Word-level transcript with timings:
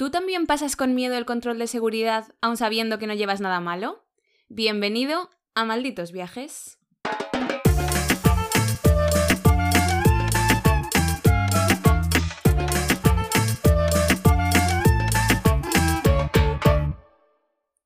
¿Tú 0.00 0.08
también 0.08 0.46
pasas 0.46 0.76
con 0.76 0.94
miedo 0.94 1.14
el 1.18 1.26
control 1.26 1.58
de 1.58 1.66
seguridad 1.66 2.34
aun 2.40 2.56
sabiendo 2.56 2.98
que 2.98 3.06
no 3.06 3.12
llevas 3.12 3.42
nada 3.42 3.60
malo? 3.60 4.02
Bienvenido 4.48 5.28
a 5.54 5.66
Malditos 5.66 6.10
Viajes. 6.10 6.78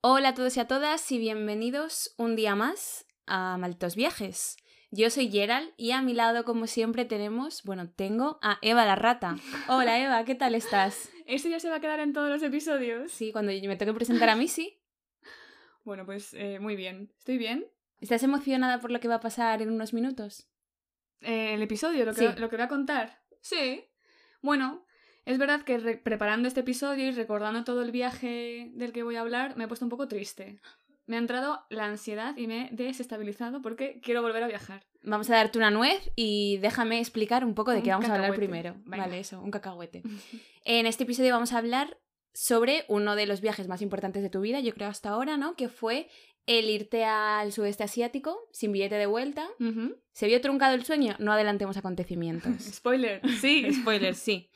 Hola 0.00 0.28
a 0.28 0.34
todos 0.34 0.56
y 0.56 0.60
a 0.60 0.68
todas 0.68 1.10
y 1.10 1.18
bienvenidos 1.18 2.14
un 2.16 2.36
día 2.36 2.54
más 2.54 3.06
a 3.26 3.58
Malditos 3.58 3.96
Viajes. 3.96 4.56
Yo 4.96 5.10
soy 5.10 5.28
Gerald 5.28 5.72
y 5.76 5.90
a 5.90 6.02
mi 6.02 6.14
lado, 6.14 6.44
como 6.44 6.68
siempre, 6.68 7.04
tenemos, 7.04 7.64
bueno, 7.64 7.90
tengo 7.90 8.38
a 8.42 8.58
Eva 8.62 8.84
la 8.86 8.94
rata. 8.94 9.36
Hola 9.68 9.98
Eva, 10.04 10.24
¿qué 10.24 10.36
tal 10.36 10.54
estás? 10.54 11.10
¿Esto 11.26 11.48
ya 11.48 11.58
se 11.58 11.68
va 11.68 11.76
a 11.76 11.80
quedar 11.80 11.98
en 11.98 12.12
todos 12.12 12.30
los 12.30 12.40
episodios? 12.44 13.10
Sí, 13.10 13.32
cuando 13.32 13.50
me 13.50 13.74
toque 13.76 13.92
presentar 13.92 14.28
a 14.28 14.36
mí, 14.36 14.46
sí. 14.48 14.80
Bueno, 15.84 16.06
pues 16.06 16.32
eh, 16.32 16.60
muy 16.60 16.76
bien. 16.76 17.12
¿Estoy 17.18 17.36
bien? 17.38 17.66
¿Estás 18.00 18.22
emocionada 18.22 18.80
por 18.80 18.90
lo 18.92 19.00
que 19.00 19.08
va 19.08 19.16
a 19.16 19.20
pasar 19.20 19.60
en 19.62 19.70
unos 19.70 19.92
minutos? 19.92 20.48
Eh, 21.20 21.54
¿El 21.54 21.62
episodio? 21.62 22.06
¿Lo 22.06 22.14
que, 22.14 22.20
Sí. 22.32 22.40
lo 22.40 22.48
que 22.48 22.56
voy 22.56 22.64
a 22.64 22.68
contar? 22.68 23.20
Sí. 23.42 23.84
Bueno, 24.42 24.86
es 25.26 25.36
verdad 25.38 25.62
que 25.62 25.76
re- 25.76 25.96
preparando 25.98 26.46
este 26.48 26.60
episodio 26.60 27.06
y 27.06 27.10
recordando 27.10 27.64
todo 27.64 27.82
el 27.82 27.90
viaje 27.90 28.70
del 28.74 28.92
que 28.92 29.02
voy 29.02 29.16
a 29.16 29.20
hablar, 29.22 29.56
me 29.58 29.64
he 29.64 29.68
puesto 29.68 29.84
un 29.84 29.90
poco 29.90 30.08
triste. 30.08 30.58
Me 31.06 31.16
ha 31.16 31.18
entrado 31.18 31.64
la 31.68 31.84
ansiedad 31.84 32.36
y 32.36 32.46
me 32.46 32.68
he 32.68 32.70
desestabilizado 32.70 33.60
porque 33.60 34.00
quiero 34.02 34.22
volver 34.22 34.42
a 34.42 34.48
viajar. 34.48 34.86
Vamos 35.02 35.28
a 35.28 35.34
darte 35.36 35.58
una 35.58 35.70
nuez 35.70 36.10
y 36.16 36.58
déjame 36.58 36.98
explicar 36.98 37.44
un 37.44 37.54
poco 37.54 37.72
de 37.72 37.78
Un 37.78 37.82
qué 37.82 37.90
vamos 37.90 38.08
a 38.08 38.14
hablar 38.14 38.34
primero. 38.34 38.74
Venga. 38.84 39.04
Vale, 39.04 39.20
eso, 39.20 39.40
un 39.40 39.50
cacahuete. 39.50 40.02
En 40.66 40.86
este 40.86 41.04
episodio 41.04 41.34
vamos 41.34 41.52
a 41.52 41.58
hablar 41.58 41.98
sobre 42.32 42.86
uno 42.88 43.16
de 43.16 43.26
los 43.26 43.42
viajes 43.42 43.68
más 43.68 43.82
importantes 43.82 44.22
de 44.22 44.30
tu 44.30 44.40
vida, 44.40 44.60
yo 44.60 44.72
creo 44.72 44.88
hasta 44.88 45.10
ahora, 45.10 45.36
¿no? 45.36 45.56
Que 45.56 45.68
fue 45.68 46.08
el 46.46 46.68
irte 46.68 47.04
al 47.04 47.52
sudeste 47.52 47.84
asiático 47.84 48.48
sin 48.50 48.72
billete 48.72 48.96
de 48.96 49.06
vuelta. 49.06 49.46
¿Se 50.12 50.26
vio 50.26 50.40
truncado 50.40 50.74
el 50.74 50.84
sueño? 50.84 51.16
No 51.18 51.32
adelantemos 51.32 51.76
acontecimientos. 51.76 52.54
Spoiler, 52.60 53.20
sí. 53.40 53.72
Spoilers, 53.80 54.18
sí. 54.18 54.50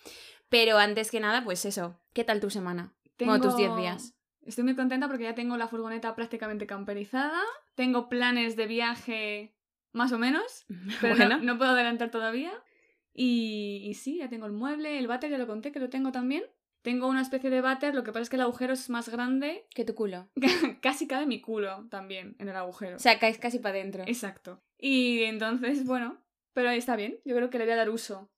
Pero 0.49 0.79
antes 0.79 1.11
que 1.11 1.21
nada, 1.21 1.45
pues 1.45 1.65
eso. 1.65 2.01
¿Qué 2.13 2.25
tal 2.25 2.41
tu 2.41 2.51
semana? 2.51 2.95
Bueno, 3.19 3.41
tus 3.41 3.57
10 3.57 3.77
días. 3.77 4.15
Estoy 4.49 4.65
muy 4.65 4.75
contenta 4.75 5.07
porque 5.09 5.25
ya 5.25 5.35
tengo 5.35 5.57
la 5.57 5.69
furgoneta 5.69 6.15
prácticamente 6.17 6.67
camperizada. 6.67 7.41
Tengo 7.75 8.09
planes 8.09 8.57
de 8.57 8.67
viaje 8.67 9.55
más 9.93 10.11
o 10.13 10.19
menos, 10.19 10.67
pero 11.01 11.15
no- 11.15 11.27
bueno, 11.27 11.39
no, 11.43 11.59
puedo 11.59 11.71
adelantar 11.73 12.11
todavía. 12.11 12.53
Y, 13.13 13.83
y 13.85 13.95
sí, 13.95 14.19
ya 14.19 14.29
tengo 14.29 14.47
el 14.47 14.53
mueble, 14.53 14.99
el 14.99 15.07
váter, 15.07 15.31
ya 15.31 15.39
lo 15.39 15.47
conté 15.47 15.73
que 15.73 15.81
lo 15.81 15.89
tengo 15.91 16.13
también. 16.13 16.45
Tengo 16.83 17.09
una 17.09 17.21
especie 17.23 17.51
de 17.51 17.61
váter, 17.61 17.95
lo 17.95 18.05
que 18.05 18.13
pasa 18.13 18.23
es 18.23 18.31
que 18.31 18.37
el 18.37 18.43
agujero 18.43 18.73
es 18.73 18.89
más 18.89 19.09
grande. 19.09 19.67
que 19.75 19.85
tu 19.85 19.95
culo. 19.95 20.29
Casi 20.81 21.07
cabe 21.09 21.27
mi 21.27 21.41
culo 21.41 21.87
también 21.91 22.37
en 22.39 22.49
el 22.49 22.57
agujero. 22.57 22.97
O 22.97 23.01
sea, 23.01 23.19
caes 23.19 23.39
casi 23.39 23.59
para 23.59 23.75
adentro. 23.75 24.05
Exacto. 24.07 24.63
Y 24.79 25.25
entonces, 25.25 25.85
bueno, 25.85 26.23
pero 26.55 26.71
está 26.71 26.95
bien. 26.97 27.19
Yo 27.25 27.35
creo 27.35 27.51
que 27.51 27.59
le 27.59 27.65
voy 27.65 27.73
a 27.75 27.77
dar 27.77 27.91
uso. 27.91 28.31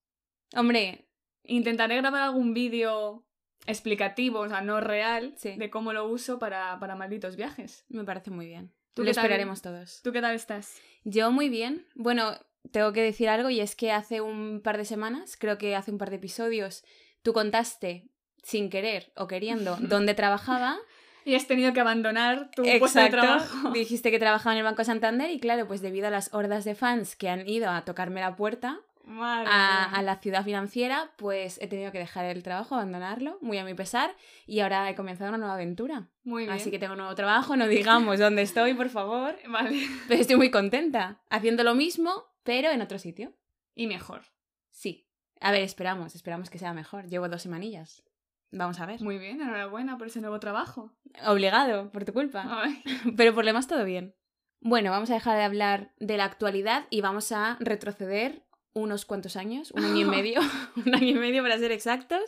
Hombre, 0.56 1.06
Intentaré 1.44 1.96
grabar 1.96 2.22
algún 2.22 2.52
vídeo 2.54 3.24
explicativo, 3.66 4.40
o 4.40 4.48
sea, 4.48 4.60
no 4.60 4.80
real, 4.80 5.34
Sí. 5.36 5.56
de 5.56 5.70
cómo 5.70 5.92
lo 5.92 6.06
uso 6.08 6.38
para, 6.38 6.78
para 6.80 6.96
malditos 6.96 7.36
viajes. 7.36 7.84
me 7.88 8.04
parece 8.04 8.30
muy 8.30 8.46
bien. 8.46 8.72
¿Tú 8.94 9.02
Lo 9.02 9.08
qué 9.08 9.14
tal? 9.14 9.24
esperaremos 9.24 9.62
todos. 9.62 10.00
¿Tú 10.02 10.12
qué 10.12 10.20
tal 10.20 10.34
estás? 10.34 10.80
Yo 11.04 11.30
muy 11.30 11.48
bien. 11.48 11.86
Bueno, 11.94 12.32
tengo 12.72 12.92
que 12.92 13.02
decir 13.02 13.28
algo 13.28 13.48
y 13.50 13.60
es 13.60 13.76
que 13.76 13.92
hace 13.92 14.20
un 14.20 14.60
par 14.62 14.76
de 14.78 14.84
semanas, 14.84 15.36
creo 15.38 15.58
que 15.58 15.76
hace 15.76 15.90
un 15.92 15.98
par 15.98 16.10
de 16.10 16.16
episodios, 16.16 16.84
tú 17.22 17.32
contaste 17.32 18.08
sin 18.42 18.68
querer 18.70 19.12
o 19.16 19.26
queriendo 19.26 19.76
dónde 19.80 20.14
trabajaba. 20.14 20.76
Y 21.24 21.34
has 21.34 21.46
tenido 21.46 21.72
que 21.74 21.80
abandonar 21.80 22.50
tu 22.56 22.62
puesto 22.78 22.98
de 22.98 23.10
trabajo. 23.10 23.70
Dijiste 23.72 24.10
que 24.10 24.18
trabajaba 24.18 24.52
en 24.54 24.58
el 24.58 24.64
Banco 24.64 24.82
Santander 24.84 25.30
y 25.30 25.38
claro, 25.38 25.68
pues 25.68 25.82
debido 25.82 26.06
a 26.08 26.10
las 26.10 26.32
hordas 26.34 26.64
de 26.64 26.74
fans 26.74 27.14
que 27.14 27.28
han 27.28 27.46
ido 27.46 27.70
a 27.70 27.84
tocarme 27.84 28.20
la 28.20 28.36
puerta 28.36 28.80
a, 29.18 30.02
la 30.02 30.16
ciudad 30.16 30.44
financiera, 30.44 31.10
pues 31.16 31.58
he 31.60 31.66
tenido 31.66 31.92
que 31.92 31.98
dejar 31.98 32.24
el 32.26 32.42
trabajo, 32.42 32.74
abandonarlo, 32.74 33.38
muy 33.40 33.58
a 33.58 33.64
mi 33.64 33.74
pesar, 33.74 34.14
y 34.46 34.60
ahora 34.60 34.88
he 34.88 34.94
comenzado 34.94 35.30
una 35.30 35.38
nueva 35.38 35.54
aventura. 35.54 36.08
Muy 36.24 36.44
bien. 36.44 36.54
Así 36.54 36.70
que 36.70 36.78
tengo 36.78 36.92
un 36.92 36.98
nuevo 36.98 37.14
trabajo, 37.14 37.56
no 37.56 37.66
digamos 37.66 38.18
dónde 38.18 38.42
estoy, 38.42 38.74
por 38.74 38.88
favor. 38.88 39.36
Vale. 39.48 39.86
Pero 40.08 40.20
estoy 40.20 40.36
muy 40.36 40.50
contenta, 40.50 41.20
haciendo 41.30 41.64
lo 41.64 41.74
mismo, 41.74 42.24
pero 42.42 42.70
en 42.70 42.82
otro 42.82 42.98
sitio. 42.98 43.34
Y 43.74 43.86
mejor. 43.86 44.22
Sí. 44.70 45.08
A 45.40 45.52
ver, 45.52 45.62
esperamos, 45.62 46.14
esperamos 46.14 46.50
que 46.50 46.58
sea 46.58 46.74
mejor. 46.74 47.06
Llevo 47.06 47.28
dos 47.28 47.42
semanillas. 47.42 48.04
Vamos 48.52 48.80
a 48.80 48.86
ver. 48.86 49.00
Muy 49.00 49.18
bien, 49.18 49.40
enhorabuena 49.40 49.96
por 49.96 50.08
ese 50.08 50.20
nuevo 50.20 50.40
trabajo. 50.40 50.92
Obligado, 51.26 51.90
por 51.92 52.04
tu 52.04 52.12
culpa. 52.12 52.44
Ay. 52.46 52.82
Pero 53.16 53.34
por 53.34 53.44
lo 53.44 53.48
demás 53.48 53.66
todo 53.66 53.84
bien. 53.84 54.14
Bueno, 54.60 54.90
vamos 54.90 55.10
a 55.10 55.14
dejar 55.14 55.38
de 55.38 55.44
hablar 55.44 55.94
de 55.98 56.18
la 56.18 56.24
actualidad 56.24 56.84
y 56.90 57.00
vamos 57.00 57.32
a 57.32 57.56
retroceder 57.60 58.44
unos 58.72 59.04
cuantos 59.04 59.36
años, 59.36 59.70
un 59.72 59.84
año 59.84 60.00
y 60.00 60.04
medio, 60.04 60.40
un 60.86 60.94
año 60.94 61.08
y 61.08 61.14
medio 61.14 61.42
para 61.42 61.58
ser 61.58 61.72
exactos, 61.72 62.22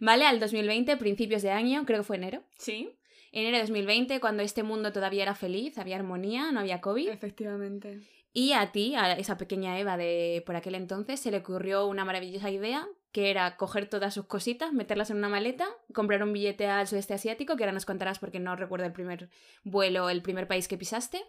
¿vale? 0.00 0.26
Al 0.26 0.40
2020, 0.40 0.96
principios 0.96 1.42
de 1.42 1.50
año, 1.50 1.84
creo 1.86 2.00
que 2.00 2.04
fue 2.04 2.16
enero. 2.16 2.42
Sí, 2.58 2.90
Enero 3.32 3.56
de 3.58 3.64
2020, 3.64 4.18
cuando 4.18 4.42
este 4.42 4.62
mundo 4.62 4.92
todavía 4.92 5.22
era 5.22 5.34
feliz, 5.34 5.76
había 5.76 5.96
armonía, 5.96 6.52
no 6.52 6.60
había 6.60 6.80
COVID. 6.80 7.10
efectivamente. 7.10 8.00
Y 8.32 8.52
a 8.52 8.72
ti, 8.72 8.94
a 8.94 9.12
esa 9.12 9.36
pequeña 9.36 9.78
Eva 9.78 9.98
de 9.98 10.42
por 10.46 10.56
aquel 10.56 10.74
entonces, 10.74 11.20
se 11.20 11.30
le 11.30 11.38
ocurrió 11.38 11.86
una 11.86 12.06
maravillosa 12.06 12.50
idea, 12.50 12.88
que 13.12 13.30
era 13.30 13.56
coger 13.56 13.90
todas 13.90 14.14
sus 14.14 14.24
cositas, 14.24 14.72
meterlas 14.72 15.10
en 15.10 15.18
una 15.18 15.28
maleta, 15.28 15.66
comprar 15.92 16.22
un 16.22 16.32
billete 16.32 16.66
al 16.66 16.86
sudeste 16.86 17.12
asiático, 17.12 17.56
que 17.56 17.64
ahora 17.64 17.72
nos 17.72 17.84
contarás 17.84 18.18
porque 18.18 18.40
no 18.40 18.56
recuerdo 18.56 18.86
el 18.86 18.92
primer 18.92 19.28
vuelo, 19.64 20.08
el 20.08 20.22
primer 20.22 20.48
país 20.48 20.66
que 20.66 20.78
pisaste. 20.78 21.22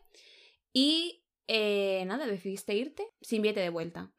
Y 0.71 1.23
eh, 1.47 2.03
nada, 2.05 2.25
decidiste 2.27 2.73
irte 2.75 3.07
sin 3.21 3.41
billete 3.41 3.59
de 3.61 3.69
vuelta. 3.69 4.11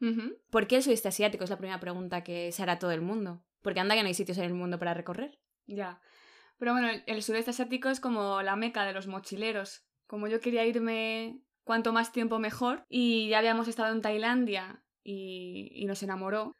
¿Por 0.49 0.67
qué 0.67 0.77
el 0.77 0.83
sudeste 0.83 1.07
asiático? 1.09 1.43
Es 1.43 1.49
la 1.49 1.57
primera 1.57 1.79
pregunta 1.79 2.23
que 2.23 2.51
se 2.51 2.63
hará 2.63 2.79
todo 2.79 2.91
el 2.91 3.01
mundo. 3.01 3.43
Porque 3.61 3.79
anda 3.79 3.95
que 3.95 4.01
no 4.01 4.07
hay 4.07 4.13
sitios 4.13 4.37
en 4.37 4.45
el 4.45 4.53
mundo 4.53 4.79
para 4.79 4.93
recorrer. 4.93 5.39
Ya. 5.65 6.01
Pero 6.57 6.71
bueno, 6.73 6.89
el- 6.89 7.03
el 7.07 7.21
sudeste 7.23 7.51
asiático 7.51 7.89
es 7.89 7.99
como 7.99 8.41
la 8.41 8.55
meca 8.55 8.85
de 8.85 8.93
los 8.93 9.07
mochileros. 9.07 9.83
Como 10.07 10.27
yo 10.27 10.39
quería 10.39 10.65
irme 10.65 11.41
cuanto 11.63 11.93
más 11.93 12.11
tiempo 12.11 12.39
mejor 12.39 12.83
y 12.89 13.29
ya 13.29 13.37
habíamos 13.39 13.67
estado 13.67 13.93
en 13.93 14.01
Tailandia 14.01 14.83
y, 15.03 15.69
y 15.73 15.85
nos 15.85 16.01
enamoró, 16.03 16.53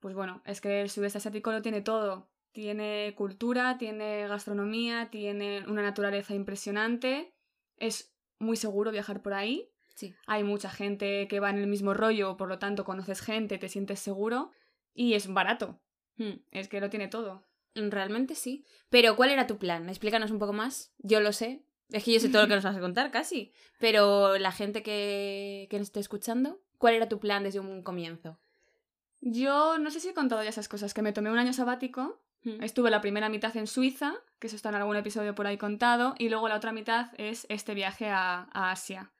pues 0.00 0.14
bueno, 0.14 0.42
es 0.44 0.60
que 0.60 0.80
el 0.82 0.90
sudeste 0.90 1.18
asiático 1.18 1.52
lo 1.52 1.62
tiene 1.62 1.82
todo. 1.82 2.30
Tiene 2.52 3.14
cultura, 3.16 3.76
tiene 3.78 4.26
gastronomía, 4.28 5.08
tiene 5.10 5.62
una 5.68 5.82
naturaleza 5.82 6.34
impresionante. 6.34 7.34
Es 7.76 8.14
muy 8.38 8.56
seguro 8.56 8.90
viajar 8.90 9.22
por 9.22 9.34
ahí. 9.34 9.68
Sí. 9.96 10.14
Hay 10.26 10.44
mucha 10.44 10.70
gente 10.70 11.26
que 11.26 11.40
va 11.40 11.50
en 11.50 11.58
el 11.58 11.66
mismo 11.66 11.92
rollo, 11.92 12.36
por 12.36 12.48
lo 12.48 12.60
tanto 12.60 12.84
conoces 12.84 13.20
gente, 13.20 13.58
te 13.58 13.68
sientes 13.68 13.98
seguro 13.98 14.52
y 14.94 15.14
es 15.14 15.26
barato. 15.26 15.80
Hmm. 16.16 16.34
Es 16.52 16.68
que 16.68 16.80
lo 16.80 16.88
tiene 16.88 17.08
todo. 17.08 17.42
Realmente 17.74 18.36
sí. 18.36 18.64
Pero 18.88 19.16
¿cuál 19.16 19.30
era 19.30 19.48
tu 19.48 19.58
plan? 19.58 19.88
Explícanos 19.88 20.30
un 20.30 20.38
poco 20.38 20.52
más. 20.52 20.92
Yo 20.98 21.20
lo 21.20 21.32
sé. 21.32 21.64
Es 21.90 22.04
que 22.04 22.12
yo 22.12 22.20
sé 22.20 22.28
todo 22.28 22.42
lo 22.42 22.48
que 22.48 22.54
nos 22.54 22.64
vas 22.64 22.76
a 22.76 22.80
contar, 22.80 23.10
casi. 23.10 23.52
Pero 23.80 24.38
la 24.38 24.52
gente 24.52 24.82
que, 24.82 25.66
que 25.70 25.78
nos 25.78 25.88
esté 25.88 26.00
escuchando, 26.00 26.60
¿cuál 26.78 26.94
era 26.94 27.08
tu 27.08 27.18
plan 27.18 27.42
desde 27.42 27.60
un 27.60 27.82
comienzo? 27.82 28.38
Yo 29.20 29.78
no 29.78 29.90
sé 29.90 29.98
si 30.00 30.10
he 30.10 30.14
contado 30.14 30.42
ya 30.42 30.50
esas 30.50 30.68
cosas, 30.68 30.94
que 30.94 31.02
me 31.02 31.12
tomé 31.12 31.30
un 31.30 31.38
año 31.38 31.52
sabático, 31.52 32.20
Hmm. 32.46 32.62
estuve 32.62 32.90
la 32.90 33.00
primera 33.00 33.28
mitad 33.28 33.56
en 33.56 33.66
Suiza, 33.66 34.14
que 34.38 34.46
eso 34.46 34.54
está 34.54 34.68
en 34.68 34.76
algún 34.76 34.94
episodio 34.94 35.34
por 35.34 35.48
ahí 35.48 35.58
contado, 35.58 36.14
y 36.16 36.28
luego 36.28 36.48
la 36.48 36.54
otra 36.54 36.70
mitad 36.70 37.08
es 37.18 37.44
este 37.48 37.74
viaje 37.74 38.08
a, 38.08 38.48
a 38.52 38.70
Asia. 38.70 39.10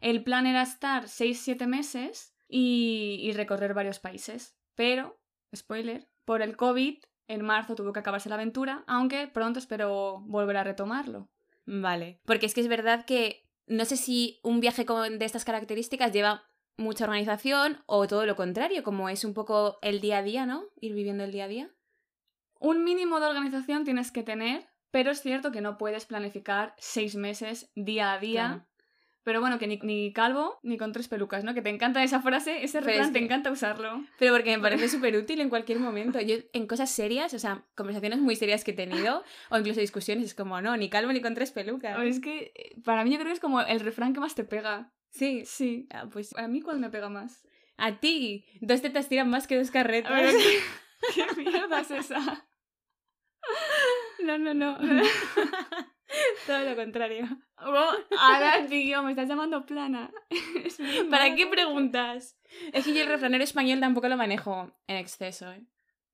El 0.00 0.22
plan 0.24 0.46
era 0.46 0.62
estar 0.62 1.04
6-7 1.04 1.66
meses 1.66 2.34
y, 2.48 3.18
y 3.22 3.32
recorrer 3.32 3.74
varios 3.74 4.00
países, 4.00 4.56
pero, 4.74 5.20
spoiler, 5.54 6.08
por 6.24 6.42
el 6.42 6.56
COVID, 6.56 6.98
en 7.28 7.42
marzo 7.42 7.74
tuvo 7.74 7.92
que 7.92 8.00
acabarse 8.00 8.28
la 8.28 8.34
aventura, 8.36 8.82
aunque 8.86 9.28
pronto 9.28 9.58
espero 9.58 10.20
volver 10.26 10.56
a 10.56 10.64
retomarlo. 10.64 11.30
Vale. 11.66 12.20
Porque 12.24 12.46
es 12.46 12.54
que 12.54 12.60
es 12.60 12.68
verdad 12.68 13.04
que 13.04 13.46
no 13.66 13.84
sé 13.84 13.96
si 13.96 14.40
un 14.42 14.58
viaje 14.60 14.84
con- 14.84 15.18
de 15.18 15.24
estas 15.24 15.44
características 15.44 16.12
lleva 16.12 16.42
mucha 16.76 17.04
organización 17.04 17.82
o 17.86 18.08
todo 18.08 18.26
lo 18.26 18.34
contrario, 18.36 18.82
como 18.82 19.08
es 19.08 19.24
un 19.24 19.34
poco 19.34 19.78
el 19.82 20.00
día 20.00 20.18
a 20.18 20.22
día, 20.22 20.46
¿no? 20.46 20.64
Ir 20.80 20.94
viviendo 20.94 21.22
el 21.24 21.30
día 21.32 21.44
a 21.44 21.48
día. 21.48 21.70
Un 22.58 22.84
mínimo 22.84 23.20
de 23.20 23.26
organización 23.26 23.84
tienes 23.84 24.10
que 24.12 24.22
tener, 24.22 24.68
pero 24.90 25.10
es 25.10 25.20
cierto 25.22 25.52
que 25.52 25.60
no 25.60 25.78
puedes 25.78 26.06
planificar 26.06 26.74
seis 26.78 27.14
meses 27.16 27.70
día 27.74 28.12
a 28.12 28.18
día. 28.18 28.46
Claro. 28.48 28.66
Pero 29.22 29.40
bueno, 29.40 29.58
que 29.58 29.66
ni, 29.66 29.76
ni 29.82 30.12
calvo 30.12 30.58
ni 30.62 30.78
con 30.78 30.92
tres 30.92 31.08
pelucas, 31.08 31.44
¿no? 31.44 31.52
Que 31.52 31.62
te 31.62 31.68
encanta 31.68 32.02
esa 32.02 32.22
frase, 32.22 32.64
ese 32.64 32.80
refrán, 32.80 33.08
es 33.08 33.12
te 33.12 33.18
encanta 33.18 33.50
usarlo. 33.50 34.02
Pero 34.18 34.32
porque 34.32 34.56
me 34.56 34.62
parece 34.62 34.88
súper 34.88 35.16
útil 35.16 35.40
en 35.40 35.50
cualquier 35.50 35.78
momento. 35.78 36.20
Yo 36.20 36.36
en 36.52 36.66
cosas 36.66 36.90
serias, 36.90 37.34
o 37.34 37.38
sea, 37.38 37.64
conversaciones 37.74 38.18
muy 38.18 38.36
serias 38.36 38.64
que 38.64 38.70
he 38.70 38.74
tenido, 38.74 39.22
o 39.50 39.58
incluso 39.58 39.80
discusiones, 39.80 40.24
es 40.24 40.34
como, 40.34 40.60
no, 40.62 40.76
ni 40.76 40.88
calvo 40.88 41.12
ni 41.12 41.20
con 41.20 41.34
tres 41.34 41.52
pelucas. 41.52 41.98
O 41.98 42.02
Es 42.02 42.20
que 42.20 42.52
eh, 42.54 42.76
para 42.84 43.04
mí 43.04 43.10
yo 43.10 43.16
creo 43.16 43.28
que 43.28 43.34
es 43.34 43.40
como 43.40 43.60
el 43.60 43.80
refrán 43.80 44.14
que 44.14 44.20
más 44.20 44.34
te 44.34 44.44
pega. 44.44 44.92
Sí. 45.10 45.42
Sí. 45.44 45.86
Ah, 45.90 46.06
pues 46.10 46.34
A 46.36 46.48
mí, 46.48 46.62
¿cuál 46.62 46.78
me 46.78 46.90
pega 46.90 47.08
más? 47.08 47.46
a 47.82 47.98
ti, 47.98 48.44
dos 48.60 48.82
tetas 48.82 49.08
tiran 49.08 49.30
más 49.30 49.46
que 49.46 49.56
dos 49.56 49.70
carretas. 49.70 50.12
Ver, 50.12 50.34
¿qué, 51.14 51.24
qué 51.34 51.42
mierda 51.42 51.80
es 51.80 51.90
esa? 51.90 52.46
No, 54.22 54.36
no, 54.36 54.52
no. 54.52 54.76
Todo 56.46 56.60
lo 56.64 56.76
contrario. 56.76 57.26
Ahora, 57.56 58.66
tío, 58.68 59.02
me 59.02 59.10
estás 59.12 59.28
llamando 59.28 59.64
plana. 59.66 60.10
¿Para 61.10 61.34
qué 61.34 61.46
preguntas? 61.46 62.36
Es 62.72 62.84
que 62.84 62.94
yo 62.94 63.02
el 63.02 63.08
refranero 63.08 63.44
español 63.44 63.80
tampoco 63.80 64.08
lo 64.08 64.16
manejo 64.16 64.70
en 64.86 64.96
exceso. 64.96 65.50
¿eh? 65.52 65.64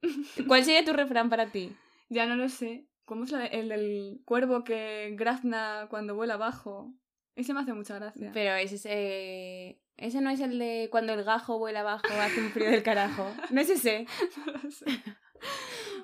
¿Cuál 0.46 0.64
sería 0.64 0.84
tu 0.84 0.93
refrán 0.93 1.31
para 1.31 1.46
ti? 1.46 1.75
Ya 2.08 2.26
no 2.26 2.37
lo 2.37 2.48
sé. 2.48 2.87
¿Cómo 3.04 3.25
es 3.25 3.32
el 3.32 3.69
del 3.69 4.20
cuervo 4.25 4.64
que 4.64 5.12
grazna 5.14 5.87
cuando 5.88 6.14
vuela 6.16 6.34
abajo? 6.34 6.92
Ese 7.37 7.54
me 7.54 7.60
hace 7.60 7.72
mucha 7.72 7.94
gracia. 7.96 8.31
Pero 8.34 8.54
ese 8.56 8.75
es, 8.76 8.87
eh, 8.88 9.81
ese 9.96 10.20
no 10.20 10.31
es 10.31 10.40
el 10.40 10.58
de 10.58 10.88
cuando 10.90 11.12
el 11.12 11.22
gajo 11.22 11.58
vuela 11.58 11.81
abajo 11.81 12.06
hace 12.20 12.40
un 12.40 12.50
frío 12.50 12.70
del 12.70 12.82
carajo. 12.82 13.31
No 13.50 13.60
es 13.60 13.70
ese. 13.70 14.06
No 14.44 14.52
lo 14.52 14.70
sé. 14.70 14.87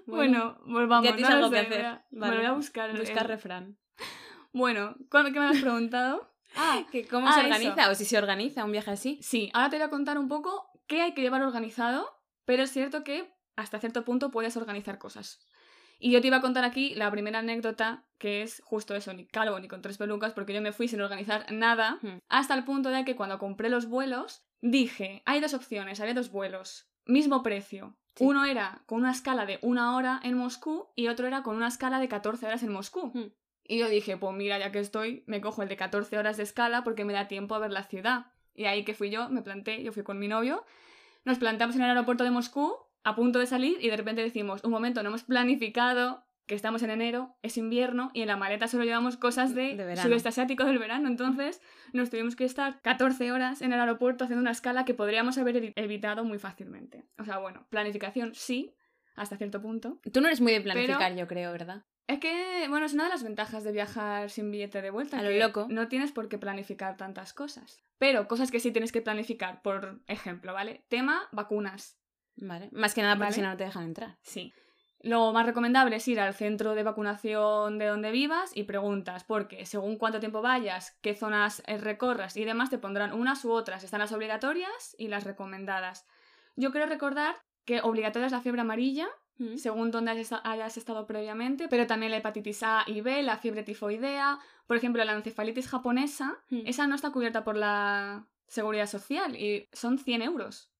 Bueno, 0.06 0.58
volvamos. 0.66 1.04
ya 1.08 1.14
tienes 1.16 1.30
no 1.30 1.36
algo 1.36 1.50
que 1.50 1.56
sé, 1.56 1.66
hacer. 1.66 1.78
voy 1.78 1.86
a- 1.86 2.04
Vale. 2.10 2.20
Me 2.20 2.28
lo 2.28 2.36
voy 2.36 2.46
a 2.46 2.52
buscar. 2.52 2.96
Buscar 2.98 3.22
el- 3.24 3.28
refrán. 3.28 3.78
Bueno, 4.52 4.94
¿cuál- 5.10 5.32
¿qué 5.32 5.40
me 5.40 5.46
has 5.46 5.60
preguntado? 5.60 6.28
Ah, 6.54 6.84
Que 6.92 7.06
¿Cómo 7.06 7.28
Ah, 7.28 7.32
se 7.32 7.40
eso. 7.40 7.48
organiza? 7.48 7.90
O 7.90 7.94
si 7.94 8.04
se 8.04 8.18
organiza 8.18 8.64
un 8.66 8.72
viaje 8.72 8.90
así. 8.90 9.18
sí, 9.22 9.50
ahora 9.54 9.70
te 9.70 9.76
voy 9.76 9.86
a 9.86 9.90
contar 9.90 10.18
un 10.18 10.28
poco 10.28 10.68
qué 10.86 11.00
hay 11.00 11.14
que 11.14 11.22
llevar 11.22 11.40
organizado, 11.42 12.06
pero 12.44 12.62
es 12.64 12.70
cierto 12.70 13.04
que 13.04 13.32
hasta 13.56 13.80
cierto 13.80 14.04
punto 14.04 14.30
puedes 14.30 14.54
organizar 14.58 14.98
cosas. 14.98 15.40
Y 15.98 16.10
yo 16.10 16.20
te 16.20 16.26
iba 16.26 16.38
a 16.38 16.40
contar 16.42 16.64
aquí 16.64 16.94
la 16.94 17.10
primera 17.10 17.38
anécdota, 17.38 18.04
que 18.18 18.42
es 18.42 18.60
justo 18.66 18.94
eso, 18.94 19.14
ni 19.14 19.24
calvo 19.26 19.58
ni 19.60 19.68
con 19.68 19.80
tres 19.80 19.96
pelucas, 19.96 20.32
porque 20.34 20.52
yo 20.52 20.60
me 20.60 20.72
fui 20.72 20.88
sin 20.88 21.00
organizar 21.00 21.50
nada, 21.52 21.98
Hmm. 22.02 22.18
hasta 22.28 22.52
el 22.54 22.64
punto 22.64 22.90
de 22.90 23.04
que 23.06 23.16
cuando 23.16 23.38
compré 23.38 23.70
los 23.70 23.86
vuelos, 23.86 24.44
dije, 24.60 25.22
hay 25.24 25.40
dos 25.40 25.54
opciones, 25.54 26.00
había 26.00 26.12
dos 26.14 26.30
vuelos, 26.30 26.86
mismo 27.06 27.42
precio. 27.42 27.96
Sí. 28.16 28.24
Uno 28.24 28.44
era 28.44 28.82
con 28.84 28.98
una 28.98 29.12
escala 29.12 29.46
de 29.46 29.58
una 29.62 29.96
hora 29.96 30.20
en 30.22 30.36
Moscú 30.36 30.88
y 30.96 31.08
otro 31.08 31.26
era 31.26 31.42
con 31.42 31.56
una 31.56 31.68
escala 31.68 31.98
de 31.98 32.08
14 32.08 32.44
horas 32.46 32.62
en 32.62 32.72
Moscú. 32.72 33.10
Hmm. 33.14 33.32
Y 33.72 33.78
yo 33.78 33.88
dije, 33.88 34.18
pues 34.18 34.34
mira, 34.36 34.58
ya 34.58 34.70
que 34.70 34.80
estoy, 34.80 35.24
me 35.26 35.40
cojo 35.40 35.62
el 35.62 35.68
de 35.70 35.76
14 35.78 36.18
horas 36.18 36.36
de 36.36 36.42
escala 36.42 36.84
porque 36.84 37.06
me 37.06 37.14
da 37.14 37.26
tiempo 37.26 37.54
a 37.54 37.58
ver 37.58 37.70
la 37.72 37.84
ciudad. 37.84 38.26
Y 38.54 38.66
ahí 38.66 38.84
que 38.84 38.92
fui 38.92 39.08
yo, 39.08 39.30
me 39.30 39.40
planté, 39.40 39.82
yo 39.82 39.92
fui 39.92 40.02
con 40.02 40.18
mi 40.18 40.28
novio, 40.28 40.66
nos 41.24 41.38
plantamos 41.38 41.74
en 41.76 41.82
el 41.82 41.88
aeropuerto 41.88 42.22
de 42.22 42.30
Moscú, 42.30 42.76
a 43.02 43.14
punto 43.14 43.38
de 43.38 43.46
salir, 43.46 43.78
y 43.80 43.88
de 43.88 43.96
repente 43.96 44.20
decimos, 44.22 44.62
un 44.62 44.72
momento, 44.72 45.02
no 45.02 45.08
hemos 45.08 45.22
planificado 45.22 46.22
que 46.46 46.54
estamos 46.54 46.82
en 46.82 46.90
enero, 46.90 47.34
es 47.40 47.56
invierno, 47.56 48.10
y 48.12 48.20
en 48.20 48.28
la 48.28 48.36
maleta 48.36 48.68
solo 48.68 48.84
llevamos 48.84 49.16
cosas 49.16 49.54
de, 49.54 49.74
De 49.76 49.84
verano. 49.86 50.02
sudeste 50.02 50.28
asiático 50.28 50.64
del 50.64 50.78
verano. 50.78 51.08
Entonces 51.08 51.62
nos 51.94 52.10
tuvimos 52.10 52.36
que 52.36 52.44
estar 52.44 52.80
14 52.82 53.32
horas 53.32 53.62
en 53.62 53.72
el 53.72 53.80
aeropuerto 53.80 54.24
haciendo 54.24 54.42
una 54.42 54.50
escala 54.50 54.84
que 54.84 54.92
podríamos 54.92 55.38
haber 55.38 55.56
evi- 55.56 55.72
evitado 55.76 56.24
muy 56.24 56.38
fácilmente. 56.38 57.04
O 57.18 57.24
sea, 57.24 57.38
bueno, 57.38 57.66
planificación 57.70 58.34
sí, 58.34 58.74
hasta 59.14 59.36
cierto 59.38 59.62
punto. 59.62 59.98
Tú 60.12 60.20
no 60.20 60.26
eres 60.26 60.40
muy 60.42 60.52
de 60.52 60.60
planificar, 60.60 61.14
yo 61.16 61.26
creo, 61.26 61.52
¿verdad? 61.52 61.84
Es 62.06 62.18
que, 62.18 62.66
bueno, 62.68 62.86
es 62.86 62.94
una 62.94 63.04
de 63.04 63.10
las 63.10 63.22
ventajas 63.22 63.64
de 63.64 63.72
viajar 63.72 64.28
sin 64.30 64.50
billete 64.50 64.82
de 64.82 64.90
vuelta. 64.90 65.18
A 65.18 65.22
lo 65.22 65.30
loco. 65.30 65.66
No 65.68 65.88
tienes 65.88 66.12
por 66.12 66.28
qué 66.28 66.38
planificar 66.38 66.96
tantas 66.96 67.32
cosas. 67.32 67.82
Pero 67.98 68.26
cosas 68.26 68.50
que 68.50 68.60
sí 68.60 68.72
tienes 68.72 68.92
que 68.92 69.02
planificar, 69.02 69.62
por 69.62 70.00
ejemplo, 70.08 70.52
¿vale? 70.52 70.84
Tema 70.88 71.28
vacunas. 71.32 71.98
Vale. 72.36 72.68
Más 72.72 72.94
que 72.94 73.02
nada 73.02 73.14
porque 73.14 73.26
Vale. 73.26 73.34
si 73.34 73.42
no, 73.42 73.48
no 73.50 73.56
te 73.56 73.64
dejan 73.64 73.84
entrar. 73.84 74.18
Sí. 74.22 74.52
Lo 75.00 75.32
más 75.32 75.46
recomendable 75.46 75.96
es 75.96 76.06
ir 76.06 76.20
al 76.20 76.34
centro 76.34 76.74
de 76.74 76.84
vacunación 76.84 77.78
de 77.78 77.86
donde 77.86 78.12
vivas 78.12 78.52
y 78.54 78.64
preguntas, 78.64 79.24
porque 79.24 79.66
según 79.66 79.96
cuánto 79.96 80.20
tiempo 80.20 80.42
vayas, 80.42 80.96
qué 81.02 81.14
zonas 81.14 81.62
eh, 81.66 81.76
recorras 81.76 82.36
y 82.36 82.44
demás, 82.44 82.70
te 82.70 82.78
pondrán 82.78 83.12
unas 83.12 83.44
u 83.44 83.50
otras. 83.50 83.82
Están 83.82 84.00
las 84.00 84.12
obligatorias 84.12 84.94
y 84.98 85.08
las 85.08 85.24
recomendadas. 85.24 86.06
Yo 86.54 86.70
creo 86.70 86.86
recordar 86.86 87.34
que 87.64 87.80
obligatoria 87.80 88.26
es 88.26 88.32
la 88.32 88.42
fiebre 88.42 88.60
amarilla, 88.60 89.08
Mm. 89.38 89.56
según 89.56 89.90
donde 89.90 90.10
hayas 90.12 90.24
esta- 90.32 90.42
hayas 90.44 90.76
estado 90.76 91.06
previamente, 91.06 91.66
pero 91.68 91.86
también 91.86 92.10
la 92.12 92.18
hepatitis 92.18 92.62
A 92.62 92.84
y 92.86 93.00
B, 93.00 93.22
la 93.22 93.38
fiebre 93.38 93.62
tifoidea, 93.62 94.38
por 94.66 94.76
ejemplo, 94.76 95.02
la 95.04 95.12
encefalitis 95.14 95.68
japonesa, 95.68 96.38
Mm. 96.50 96.62
esa 96.66 96.86
no 96.86 96.94
está 96.94 97.10
cubierta 97.10 97.42
por 97.44 97.56
la 97.56 98.26
seguridad 98.46 98.86
social 98.86 99.34
y 99.36 99.68
son 99.72 99.98
100 99.98 100.20
euros. 100.22 100.70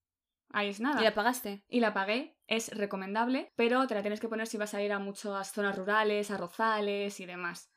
Ahí 0.51 0.69
es 0.69 0.79
nada. 0.79 1.01
¿Y 1.01 1.03
la 1.03 1.15
pagaste? 1.15 1.63
Y 1.67 1.79
la 1.79 1.93
pagué, 1.95 2.37
es 2.47 2.69
recomendable, 2.77 3.51
pero 3.55 3.87
te 3.87 3.95
la 3.95 4.01
tienes 4.03 4.19
que 4.19 4.29
poner 4.29 4.45
si 4.45 4.57
vas 4.57 4.75
a 4.75 4.83
ir 4.83 4.93
a 4.93 4.99
muchas 4.99 5.51
zonas 5.51 5.75
rurales, 5.75 6.29
a 6.29 6.37
rozales 6.37 7.19
y 7.19 7.25
demás. 7.25 7.71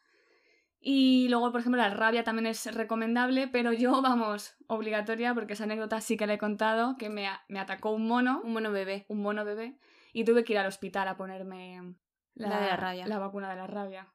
Y 0.78 1.28
luego, 1.30 1.50
por 1.50 1.60
ejemplo, 1.62 1.80
la 1.80 1.90
rabia 1.90 2.22
también 2.22 2.46
es 2.46 2.72
recomendable, 2.74 3.48
pero 3.48 3.72
yo, 3.72 4.02
vamos, 4.02 4.54
obligatoria, 4.68 5.34
porque 5.34 5.54
esa 5.54 5.64
anécdota 5.64 6.00
sí 6.00 6.16
que 6.16 6.26
la 6.26 6.34
he 6.34 6.38
contado, 6.38 6.96
que 6.98 7.08
me, 7.08 7.28
me 7.48 7.58
atacó 7.58 7.90
un 7.90 8.06
mono, 8.06 8.40
Un 8.44 8.52
mono 8.52 8.70
bebé. 8.72 9.06
un 9.08 9.22
mono 9.22 9.44
bebé, 9.44 9.78
y 10.16 10.24
tuve 10.24 10.44
que 10.44 10.54
ir 10.54 10.58
al 10.58 10.66
hospital 10.66 11.06
a 11.08 11.16
ponerme 11.18 11.94
La 12.32 12.58
de 12.58 12.66
la 12.68 12.76
rabia. 12.76 13.06
la 13.06 13.18
vacuna 13.18 13.50
de 13.50 13.56
la 13.56 13.66
rabia. 13.66 14.08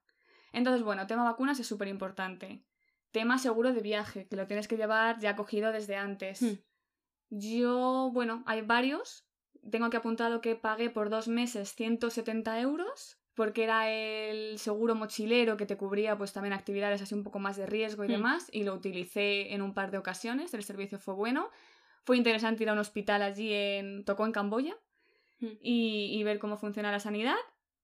Entonces, 0.51 0.81
bueno, 0.81 1.05
tema 1.05 1.23
vacunas 1.23 1.59
es 1.59 1.67
súper 1.67 1.87
importante. 1.89 2.65
Tema 3.11 3.37
seguro 3.37 3.71
de 3.71 3.81
viaje, 3.81 4.25
que 4.27 4.35
lo 4.35 4.47
tienes 4.47 4.67
que 4.67 4.77
llevar 4.77 5.19
ya 5.19 5.35
cogido 5.35 5.71
desde 5.71 5.97
antes. 5.97 6.41
Hmm. 6.41 6.55
Yo, 7.29 8.09
bueno, 8.11 8.41
hay 8.47 8.63
varios. 8.63 9.27
Tengo 9.69 9.91
que 9.91 9.97
apuntado 9.97 10.41
que 10.41 10.55
pagué 10.55 10.89
por 10.89 11.11
dos 11.11 11.27
meses 11.27 11.75
170 11.75 12.59
euros, 12.61 13.19
porque 13.35 13.63
era 13.63 13.91
el 13.91 14.57
seguro 14.57 14.95
mochilero 14.95 15.55
que 15.55 15.67
te 15.67 15.77
cubría 15.77 16.17
pues 16.17 16.33
también 16.33 16.53
actividades 16.53 17.03
así 17.03 17.13
un 17.13 17.23
poco 17.23 17.37
más 17.37 17.57
de 17.57 17.67
riesgo 17.67 18.03
y 18.05 18.07
Hmm. 18.07 18.11
demás, 18.13 18.49
y 18.51 18.63
lo 18.63 18.73
utilicé 18.73 19.53
en 19.53 19.61
un 19.61 19.75
par 19.75 19.91
de 19.91 19.99
ocasiones, 19.99 20.51
el 20.55 20.63
servicio 20.63 20.97
fue 20.97 21.13
bueno. 21.13 21.51
Fue 22.05 22.17
interesante 22.17 22.63
ir 22.63 22.69
a 22.69 22.73
un 22.73 22.79
hospital 22.79 23.21
allí 23.21 23.53
en... 23.53 24.03
tocó 24.03 24.25
en 24.25 24.31
Camboya. 24.31 24.75
Y, 25.61 26.09
y 26.17 26.23
ver 26.23 26.39
cómo 26.39 26.57
funciona 26.57 26.91
la 26.91 26.99
sanidad. 26.99 27.35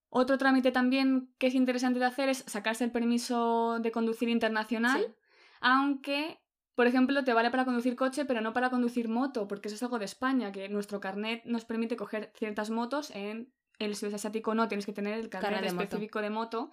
Otro 0.10 0.38
trámite 0.38 0.72
también 0.72 1.34
que 1.38 1.48
es 1.48 1.56
interesante 1.56 2.00
de 2.00 2.06
hacer 2.06 2.30
es 2.30 2.44
sacarse 2.48 2.84
el 2.86 2.92
permiso 2.92 3.80
de 3.80 3.92
conducir 3.92 4.30
internacional, 4.30 5.02
Sí. 5.06 5.14
aunque, 5.60 6.40
por 6.76 6.88
ejemplo, 6.88 7.24
te 7.24 7.34
vale 7.34 7.52
para 7.52 7.66
conducir 7.66 7.96
coche, 7.96 8.24
pero 8.26 8.40
no 8.42 8.54
para 8.54 8.70
conducir 8.70 9.10
moto, 9.10 9.48
porque 9.48 9.68
eso 9.68 9.76
es 9.76 9.84
algo 9.84 10.00
de 10.00 10.06
España, 10.06 10.52
que 10.52 10.70
nuestro 10.70 11.00
carnet 11.00 11.44
nos 11.46 11.66
permite 11.66 11.98
coger 11.98 12.32
ciertas 12.36 12.70
motos, 12.70 13.12
en 13.14 13.52
el 13.80 13.96
sudeste 13.96 14.16
asiático 14.16 14.56
no, 14.56 14.68
tienes 14.68 14.86
que 14.86 14.94
tener 14.94 15.14
el 15.14 15.30
carnet 15.30 15.62
de 15.62 15.72
moto. 15.72 15.84
específico 15.84 16.22
de 16.22 16.30
moto. 16.30 16.72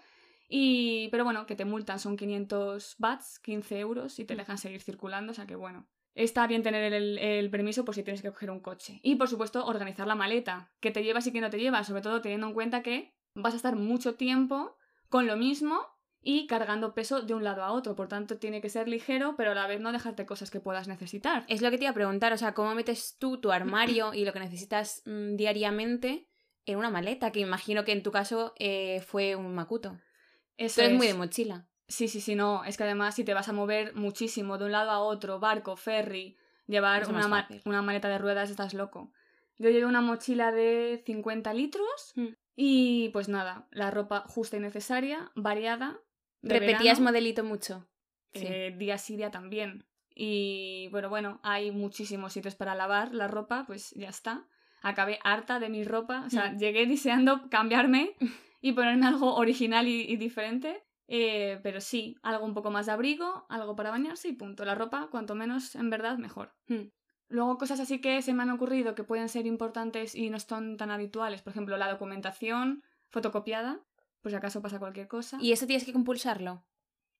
Y, 0.48 1.08
pero 1.10 1.24
bueno, 1.24 1.46
que 1.46 1.56
te 1.56 1.64
multan 1.64 1.98
son 1.98 2.16
500 2.16 2.96
bahts, 2.98 3.38
15 3.40 3.78
euros, 3.80 4.18
y 4.18 4.24
te 4.26 4.34
Mm. 4.34 4.38
dejan 4.38 4.58
seguir 4.58 4.82
circulando, 4.82 5.32
o 5.32 5.34
sea 5.34 5.46
que 5.46 5.56
bueno. 5.56 5.86
Está 6.14 6.46
bien 6.46 6.62
tener 6.62 6.92
el, 6.92 7.18
el 7.18 7.50
permiso 7.50 7.84
por 7.84 7.94
si 7.94 8.02
tienes 8.02 8.22
que 8.22 8.30
coger 8.30 8.50
un 8.50 8.60
coche. 8.60 9.00
Y 9.02 9.16
por 9.16 9.28
supuesto, 9.28 9.64
organizar 9.66 10.06
la 10.06 10.14
maleta, 10.14 10.72
que 10.80 10.90
te 10.90 11.02
llevas 11.02 11.26
y 11.26 11.32
que 11.32 11.40
no 11.40 11.50
te 11.50 11.58
llevas, 11.58 11.86
sobre 11.88 12.02
todo 12.02 12.20
teniendo 12.20 12.46
en 12.46 12.54
cuenta 12.54 12.82
que 12.82 13.14
vas 13.34 13.54
a 13.54 13.56
estar 13.56 13.74
mucho 13.76 14.14
tiempo 14.14 14.76
con 15.08 15.26
lo 15.26 15.36
mismo 15.36 15.80
y 16.22 16.46
cargando 16.46 16.94
peso 16.94 17.20
de 17.22 17.34
un 17.34 17.44
lado 17.44 17.62
a 17.62 17.72
otro. 17.72 17.94
Por 17.96 18.08
tanto, 18.08 18.38
tiene 18.38 18.60
que 18.60 18.70
ser 18.70 18.88
ligero, 18.88 19.34
pero 19.36 19.50
a 19.52 19.54
la 19.54 19.66
vez 19.66 19.80
no 19.80 19.92
dejarte 19.92 20.24
cosas 20.24 20.50
que 20.50 20.60
puedas 20.60 20.88
necesitar. 20.88 21.44
Es 21.48 21.60
lo 21.60 21.70
que 21.70 21.78
te 21.78 21.84
iba 21.84 21.90
a 21.90 21.94
preguntar, 21.94 22.32
o 22.32 22.38
sea, 22.38 22.54
¿cómo 22.54 22.74
metes 22.74 23.16
tú 23.18 23.38
tu 23.40 23.52
armario 23.52 24.14
y 24.14 24.24
lo 24.24 24.32
que 24.32 24.40
necesitas 24.40 25.02
mm, 25.04 25.36
diariamente 25.36 26.28
en 26.64 26.78
una 26.78 26.90
maleta? 26.90 27.30
Que 27.30 27.40
imagino 27.40 27.84
que 27.84 27.92
en 27.92 28.02
tu 28.02 28.10
caso 28.10 28.54
eh, 28.58 29.02
fue 29.06 29.36
un 29.36 29.54
macuto. 29.54 29.98
Eso 30.56 30.76
Tú 30.76 30.80
eres 30.82 30.92
es. 30.92 30.96
muy 30.98 31.06
de 31.08 31.14
mochila. 31.14 31.68
Sí, 31.88 32.08
sí, 32.08 32.20
sí, 32.20 32.34
no. 32.34 32.64
Es 32.64 32.76
que 32.76 32.84
además 32.84 33.14
si 33.14 33.24
te 33.24 33.34
vas 33.34 33.48
a 33.48 33.52
mover 33.52 33.94
muchísimo 33.94 34.58
de 34.58 34.64
un 34.66 34.72
lado 34.72 34.90
a 34.90 35.00
otro, 35.00 35.38
barco, 35.40 35.76
ferry, 35.76 36.36
llevar 36.66 37.06
una, 37.08 37.28
ma- 37.28 37.48
una 37.64 37.82
maleta 37.82 38.08
de 38.08 38.18
ruedas, 38.18 38.50
estás 38.50 38.74
loco. 38.74 39.12
Yo 39.58 39.70
llevé 39.70 39.86
una 39.86 40.00
mochila 40.00 40.50
de 40.52 41.02
50 41.06 41.52
litros 41.54 42.12
Mm. 42.16 42.28
y 42.56 43.08
pues 43.10 43.28
nada, 43.28 43.66
la 43.70 43.90
ropa 43.90 44.24
justa 44.26 44.56
y 44.56 44.60
necesaria, 44.60 45.30
variada. 45.34 45.98
¿Repetías 46.42 46.98
verano, 46.98 47.02
modelito 47.04 47.44
mucho? 47.44 47.86
Sí. 48.32 48.46
eh, 48.46 48.74
día 48.76 48.98
sí, 48.98 49.16
día 49.16 49.30
también. 49.30 49.84
Y 50.14 50.88
bueno, 50.90 51.08
bueno, 51.08 51.40
hay 51.42 51.70
muchísimos 51.72 52.32
sitios 52.32 52.54
para 52.54 52.74
lavar 52.74 53.12
la 53.14 53.26
ropa, 53.28 53.64
pues 53.66 53.90
ya 53.92 54.08
está. 54.08 54.46
Acabé 54.82 55.18
harta 55.24 55.58
de 55.60 55.68
mi 55.68 55.82
ropa, 55.84 56.24
o 56.26 56.30
sea, 56.30 56.50
Mm. 56.52 56.58
llegué 56.58 56.86
deseando 56.86 57.48
cambiarme 57.50 58.14
y 58.60 58.72
ponerme 58.72 59.06
algo 59.06 59.34
original 59.34 59.88
y, 59.88 60.02
y 60.02 60.16
diferente. 60.16 60.83
Eh, 61.06 61.60
pero 61.62 61.80
sí, 61.80 62.16
algo 62.22 62.44
un 62.44 62.54
poco 62.54 62.70
más 62.70 62.86
de 62.86 62.92
abrigo, 62.92 63.46
algo 63.48 63.76
para 63.76 63.90
bañarse 63.90 64.28
y 64.28 64.32
punto. 64.32 64.64
La 64.64 64.74
ropa, 64.74 65.08
cuanto 65.10 65.34
menos, 65.34 65.74
en 65.74 65.90
verdad, 65.90 66.18
mejor. 66.18 66.54
Hmm. 66.68 66.88
Luego, 67.28 67.58
cosas 67.58 67.80
así 67.80 68.00
que 68.00 68.22
se 68.22 68.32
me 68.34 68.42
han 68.42 68.50
ocurrido 68.50 68.94
que 68.94 69.04
pueden 69.04 69.28
ser 69.28 69.46
importantes 69.46 70.14
y 70.14 70.30
no 70.30 70.38
son 70.38 70.76
tan 70.76 70.90
habituales. 70.90 71.42
Por 71.42 71.52
ejemplo, 71.52 71.76
la 71.76 71.90
documentación 71.90 72.82
fotocopiada, 73.08 73.80
por 74.20 74.30
si 74.30 74.36
acaso 74.36 74.62
pasa 74.62 74.78
cualquier 74.78 75.08
cosa. 75.08 75.38
¿Y 75.40 75.52
eso 75.52 75.66
tienes 75.66 75.84
que 75.84 75.92
compulsarlo? 75.92 76.64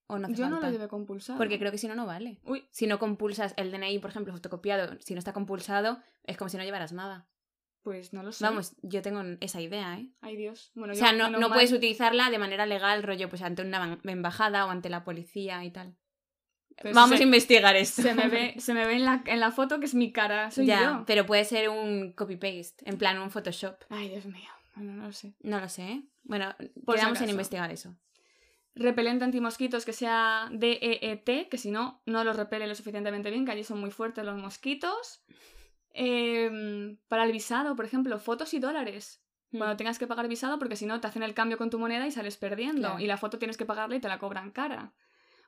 ¿O 0.06 0.18
no 0.18 0.26
hace 0.26 0.36
Yo 0.36 0.48
no 0.48 0.60
lo 0.60 0.70
llevé 0.70 0.88
compulsado. 0.88 1.38
Porque 1.38 1.58
creo 1.58 1.72
que 1.72 1.78
si 1.78 1.88
no, 1.88 1.94
no 1.94 2.06
vale. 2.06 2.40
Uy, 2.44 2.66
Si 2.70 2.86
no 2.86 2.98
compulsas 2.98 3.54
el 3.56 3.70
DNI, 3.70 3.98
por 3.98 4.10
ejemplo, 4.10 4.32
fotocopiado, 4.32 4.96
si 5.00 5.14
no 5.14 5.18
está 5.18 5.32
compulsado, 5.32 5.98
es 6.24 6.36
como 6.36 6.48
si 6.48 6.58
no 6.58 6.64
llevaras 6.64 6.92
nada. 6.92 7.26
Pues 7.84 8.12
no 8.12 8.22
lo 8.24 8.32
sé. 8.32 8.42
Vamos, 8.42 8.74
yo 8.82 9.00
tengo 9.02 9.22
esa 9.40 9.60
idea, 9.60 9.96
¿eh? 9.98 10.08
Ay 10.22 10.36
Dios. 10.36 10.72
Bueno, 10.74 10.94
O 10.94 10.96
yo, 10.96 11.00
sea, 11.00 11.12
no, 11.12 11.30
no 11.30 11.38
mal- 11.48 11.52
puedes 11.52 11.70
utilizarla 11.72 12.30
de 12.30 12.38
manera 12.38 12.66
legal, 12.66 13.04
rollo, 13.04 13.28
pues 13.28 13.42
ante 13.42 13.62
una 13.62 14.00
embajada 14.04 14.66
o 14.66 14.70
ante 14.70 14.88
la 14.88 15.04
policía 15.04 15.64
y 15.64 15.70
tal. 15.70 15.94
Pues 16.82 16.92
Vamos 16.92 17.18
se, 17.18 17.22
a 17.22 17.26
investigar 17.26 17.76
esto. 17.76 18.02
se 18.02 18.14
me 18.14 18.26
ve, 18.28 18.54
se 18.58 18.74
me 18.74 18.84
ve 18.84 18.94
en, 18.94 19.04
la, 19.04 19.22
en 19.26 19.38
la 19.38 19.52
foto 19.52 19.78
que 19.78 19.86
es 19.86 19.94
mi 19.94 20.12
cara. 20.12 20.50
Soy 20.50 20.66
ya, 20.66 20.82
yo. 20.98 21.04
pero 21.06 21.24
puede 21.24 21.44
ser 21.44 21.68
un 21.68 22.12
copy-paste, 22.14 22.88
en 22.90 22.98
plan 22.98 23.20
un 23.20 23.30
Photoshop. 23.30 23.76
Ay, 23.90 24.08
Dios 24.08 24.26
mío. 24.26 24.50
Bueno, 24.74 24.94
no 24.94 25.04
lo 25.06 25.12
sé. 25.12 25.34
No 25.40 25.60
lo 25.60 25.68
sé, 25.68 25.82
¿eh? 25.84 26.02
Bueno, 26.24 26.52
Por 26.84 26.96
quedamos 26.96 27.20
en 27.20 27.30
investigar 27.30 27.70
eso. 27.70 27.96
Repelente 28.74 29.24
antimosquitos 29.24 29.84
que 29.84 29.92
sea 29.92 30.48
DEET, 30.50 31.48
que 31.48 31.58
si 31.58 31.70
no, 31.70 32.02
no 32.06 32.24
los 32.24 32.34
repele 32.36 32.66
lo 32.66 32.74
suficientemente 32.74 33.30
bien, 33.30 33.44
que 33.44 33.52
allí 33.52 33.62
son 33.62 33.78
muy 33.78 33.92
fuertes 33.92 34.24
los 34.24 34.36
mosquitos. 34.36 35.22
Em, 35.96 36.98
para 37.08 37.24
el 37.24 37.32
visado, 37.32 37.76
por 37.76 37.84
ejemplo, 37.84 38.18
fotos 38.18 38.52
y 38.52 38.58
dólares. 38.58 39.22
Mm. 39.52 39.58
Cuando 39.58 39.76
tengas 39.76 39.98
que 39.98 40.08
pagar 40.08 40.26
visado, 40.28 40.58
porque 40.58 40.74
si 40.76 40.86
no 40.86 41.00
te 41.00 41.06
hacen 41.06 41.22
el 41.22 41.34
cambio 41.34 41.56
con 41.56 41.70
tu 41.70 41.78
moneda 41.78 42.06
y 42.06 42.10
sales 42.10 42.36
perdiendo. 42.36 42.80
Claro. 42.88 42.98
Y 43.00 43.06
la 43.06 43.16
foto 43.16 43.38
tienes 43.38 43.56
que 43.56 43.64
pagarla 43.64 43.94
y 43.96 44.00
te 44.00 44.08
la 44.08 44.18
cobran 44.18 44.50
cara. 44.50 44.92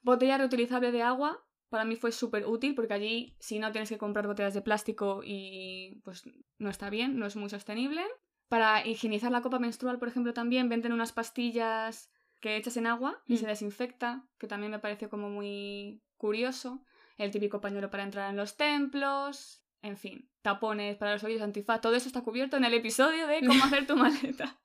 Botella 0.03 0.39
reutilizable 0.39 0.93
de 0.93 1.03
agua, 1.03 1.45
para 1.69 1.85
mí 1.85 1.97
fue 1.97 2.13
súper 2.13 2.47
útil 2.47 2.77
porque 2.77 2.95
allí 2.95 3.37
si 3.41 3.59
no 3.59 3.73
tienes 3.73 3.89
que 3.89 3.99
comprar 3.99 4.29
botellas 4.29 4.55
de 4.55 4.63
plástico 4.63 5.23
y 5.25 6.01
pues 6.05 6.23
no 6.59 6.71
está 6.71 6.91
bien, 6.91 7.19
no 7.19 7.27
es 7.27 7.35
muy 7.35 7.51
sostenible. 7.51 8.03
Para 8.49 8.87
higienizar 8.87 9.33
la 9.33 9.43
copa 9.43 9.59
menstrual, 9.59 9.99
por 9.99 10.07
ejemplo, 10.07 10.33
también 10.33 10.69
venden 10.69 10.93
unas 10.93 11.11
pastillas 11.11 12.09
que 12.41 12.57
echas 12.57 12.77
en 12.77 12.87
agua 12.87 13.21
y 13.27 13.35
Mm. 13.35 13.39
se 13.39 13.47
desinfecta, 13.49 14.25
que 14.39 14.47
también 14.47 14.71
me 14.71 14.79
pareció 14.79 15.11
como 15.11 15.29
muy 15.29 16.01
curioso. 16.17 16.85
El 17.19 17.33
típico 17.33 17.61
pañuelo 17.61 17.91
para 17.91 18.05
entrar 18.05 18.31
en 18.31 18.37
los 18.37 18.57
templos, 18.57 19.65
en 19.83 19.97
fin, 19.97 20.29
tapones 20.43 20.97
para 20.97 21.13
los 21.13 21.25
oídos, 21.25 21.43
antifaz, 21.43 21.81
todo 21.81 21.95
eso 21.95 22.09
está 22.09 22.23
cubierto 22.23 22.57
en 22.57 22.65
el 22.65 22.75
episodio 22.75 23.27
de 23.27 23.41
cómo 23.47 23.65
hacer 23.65 23.87
tu 23.87 23.97
maleta. 23.97 24.59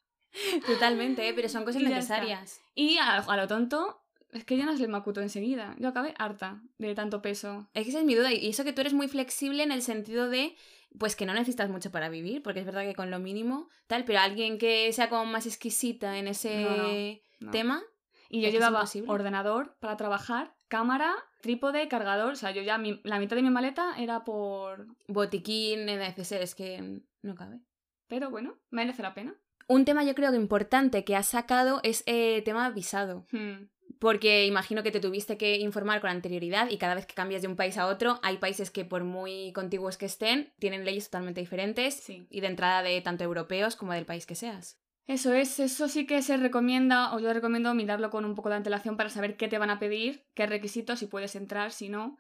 Totalmente, 0.65 1.27
¿eh? 1.27 1.34
pero 1.34 1.50
son 1.50 1.65
cosas 1.65 1.82
Y 1.82 1.86
ya 1.89 1.98
está. 1.98 2.15
necesarias. 2.22 2.62
Y 2.75 2.98
a, 2.98 3.18
a 3.18 3.38
lo 3.38 3.48
tonto, 3.48 4.01
es 4.32 4.46
que 4.46 4.56
llenas 4.56 4.80
el 4.80 4.88
macuto 4.89 5.22
enseguida. 5.22 5.75
Yo 5.80 5.89
acabé 5.89 6.13
harta 6.18 6.62
de 6.77 6.96
tanto 6.96 7.22
peso. 7.22 7.70
Es 7.74 7.84
que 7.84 7.89
esa 7.89 8.00
es 8.00 8.06
mi 8.06 8.15
duda. 8.15 8.32
Y 8.32 8.48
eso 8.50 8.63
que 8.63 8.74
tú 8.74 8.82
eres 8.82 8.94
muy 8.94 9.08
flexible 9.08 9.63
en 9.63 9.72
el 9.72 9.82
sentido 9.82 10.30
de, 10.30 10.56
pues 10.98 11.15
que 11.15 11.25
no 11.25 11.34
necesitas 11.34 11.70
mucho 11.70 11.91
para 11.91 12.10
vivir, 12.10 12.41
porque 12.44 12.62
es 12.62 12.65
verdad 12.65 12.84
que 12.84 12.96
con 12.96 13.12
lo 13.12 13.20
mínimo, 13.20 13.70
tal, 13.88 14.06
pero 14.06 14.20
alguien 14.20 14.58
que 14.58 14.91
sea 14.94 15.10
como 15.10 15.25
más 15.25 15.46
exquisita 15.46 16.18
en 16.18 16.27
ese 16.30 17.22
No. 17.39 17.51
tema, 17.51 17.84
Y 18.30 18.39
yo 18.41 18.48
Es 18.48 18.53
es 18.53 18.60
llevaba 18.60 18.86
ordenador 19.08 19.75
para 19.80 19.98
trabajar, 19.98 20.53
cámara, 20.72 21.13
trípode, 21.42 21.88
cargador. 21.90 22.32
O 22.32 22.36
sea, 22.36 22.51
yo 22.51 22.62
ya 22.63 22.78
mi- 22.80 23.01
la 23.04 23.20
mitad 23.20 23.36
de 23.36 23.42
mi 23.44 23.50
maleta 23.51 23.94
era 24.00 24.24
por... 24.24 24.88
botiquín, 25.08 25.86
neceser, 25.86 26.42
es 26.42 26.56
que 26.56 27.01
no 27.22 27.36
cabe. 27.36 27.60
Pero 28.08 28.30
bueno, 28.32 28.58
merece 28.72 29.04
la 29.04 29.13
pena. 29.13 29.36
Un 29.68 29.86
tema 29.86 30.04
yo 30.04 30.16
creo 30.16 30.32
que 30.32 30.38
importante 30.38 31.04
que 31.06 31.16
has 31.16 31.28
sacado 31.28 31.80
es 31.84 32.04
el 32.08 32.44
tema 32.44 32.70
visado. 32.72 33.25
Hmm. 33.32 33.68
Porque 34.00 34.48
imagino 34.48 34.82
que 34.82 34.92
te 34.92 35.00
tuviste 35.00 35.38
que 35.38 35.58
informar 35.58 36.01
con 36.01 36.10
anterioridad 36.10 36.70
y 36.72 36.78
cada 36.80 36.96
vez 36.96 37.06
que 37.06 37.13
cambias 37.13 37.44
de 37.44 37.48
un 37.48 37.56
país 37.56 37.78
a 37.78 37.86
otro, 37.86 38.20
hay 38.24 38.38
países 38.38 38.72
que 38.72 38.84
por 38.84 39.04
muy 39.04 39.54
contiguos 39.54 39.98
que 39.98 40.08
estén, 40.08 40.51
tienen 40.58 40.86
leyes 40.86 41.06
totalmente 41.06 41.40
diferentes 41.42 41.94
Sí. 41.96 42.25
y 42.32 42.42
de 42.42 42.48
entrada 42.48 42.82
de 42.82 43.00
tanto 43.01 43.24
europeos 43.24 43.75
como 43.75 43.94
del 43.94 44.06
país 44.08 44.25
que 44.25 44.34
seas. 44.36 44.80
Eso 45.08 45.34
es, 45.34 45.60
eso 45.60 45.88
sí 45.88 46.05
que 46.05 46.22
se 46.22 46.38
recomienda, 46.38 47.13
o 47.15 47.20
yo 47.20 47.34
recomiendo 47.34 47.74
mirarlo 47.74 48.10
con 48.10 48.24
un 48.24 48.36
poco 48.36 48.50
de 48.50 48.55
antelación 48.55 48.98
para 48.98 49.10
saber 49.10 49.36
qué 49.36 49.48
te 49.48 49.58
van 49.58 49.70
a 49.70 49.79
pedir, 49.79 50.25
qué 50.34 50.46
requisitos, 50.46 51.00
si 51.00 51.08
puedes 51.08 51.36
entrar, 51.36 51.72
si 51.72 51.89
no. 51.89 52.17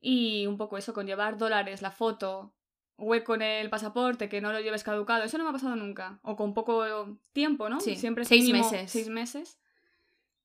Y 0.00 0.46
un 0.46 0.56
poco 0.56 0.78
eso, 0.78 0.92
con 0.92 1.06
llevar 1.06 1.38
dólares, 1.38 1.82
la 1.82 1.90
foto, 1.90 2.52
hueco 2.96 3.34
en 3.34 3.42
el 3.42 3.70
pasaporte, 3.70 4.28
que 4.28 4.40
no 4.40 4.52
lo 4.52 4.60
lleves 4.60 4.82
caducado, 4.82 5.24
eso 5.24 5.38
no 5.38 5.44
me 5.44 5.50
ha 5.50 5.52
pasado 5.52 5.76
nunca. 5.76 6.18
O 6.22 6.34
con 6.36 6.54
poco 6.54 7.18
tiempo, 7.32 7.68
¿no? 7.68 7.80
Sí, 7.80 7.96
Siempre 7.96 8.24
seis 8.24 8.44
mínimo 8.44 8.64
meses. 8.64 8.90
Seis 8.90 9.08
meses. 9.08 9.58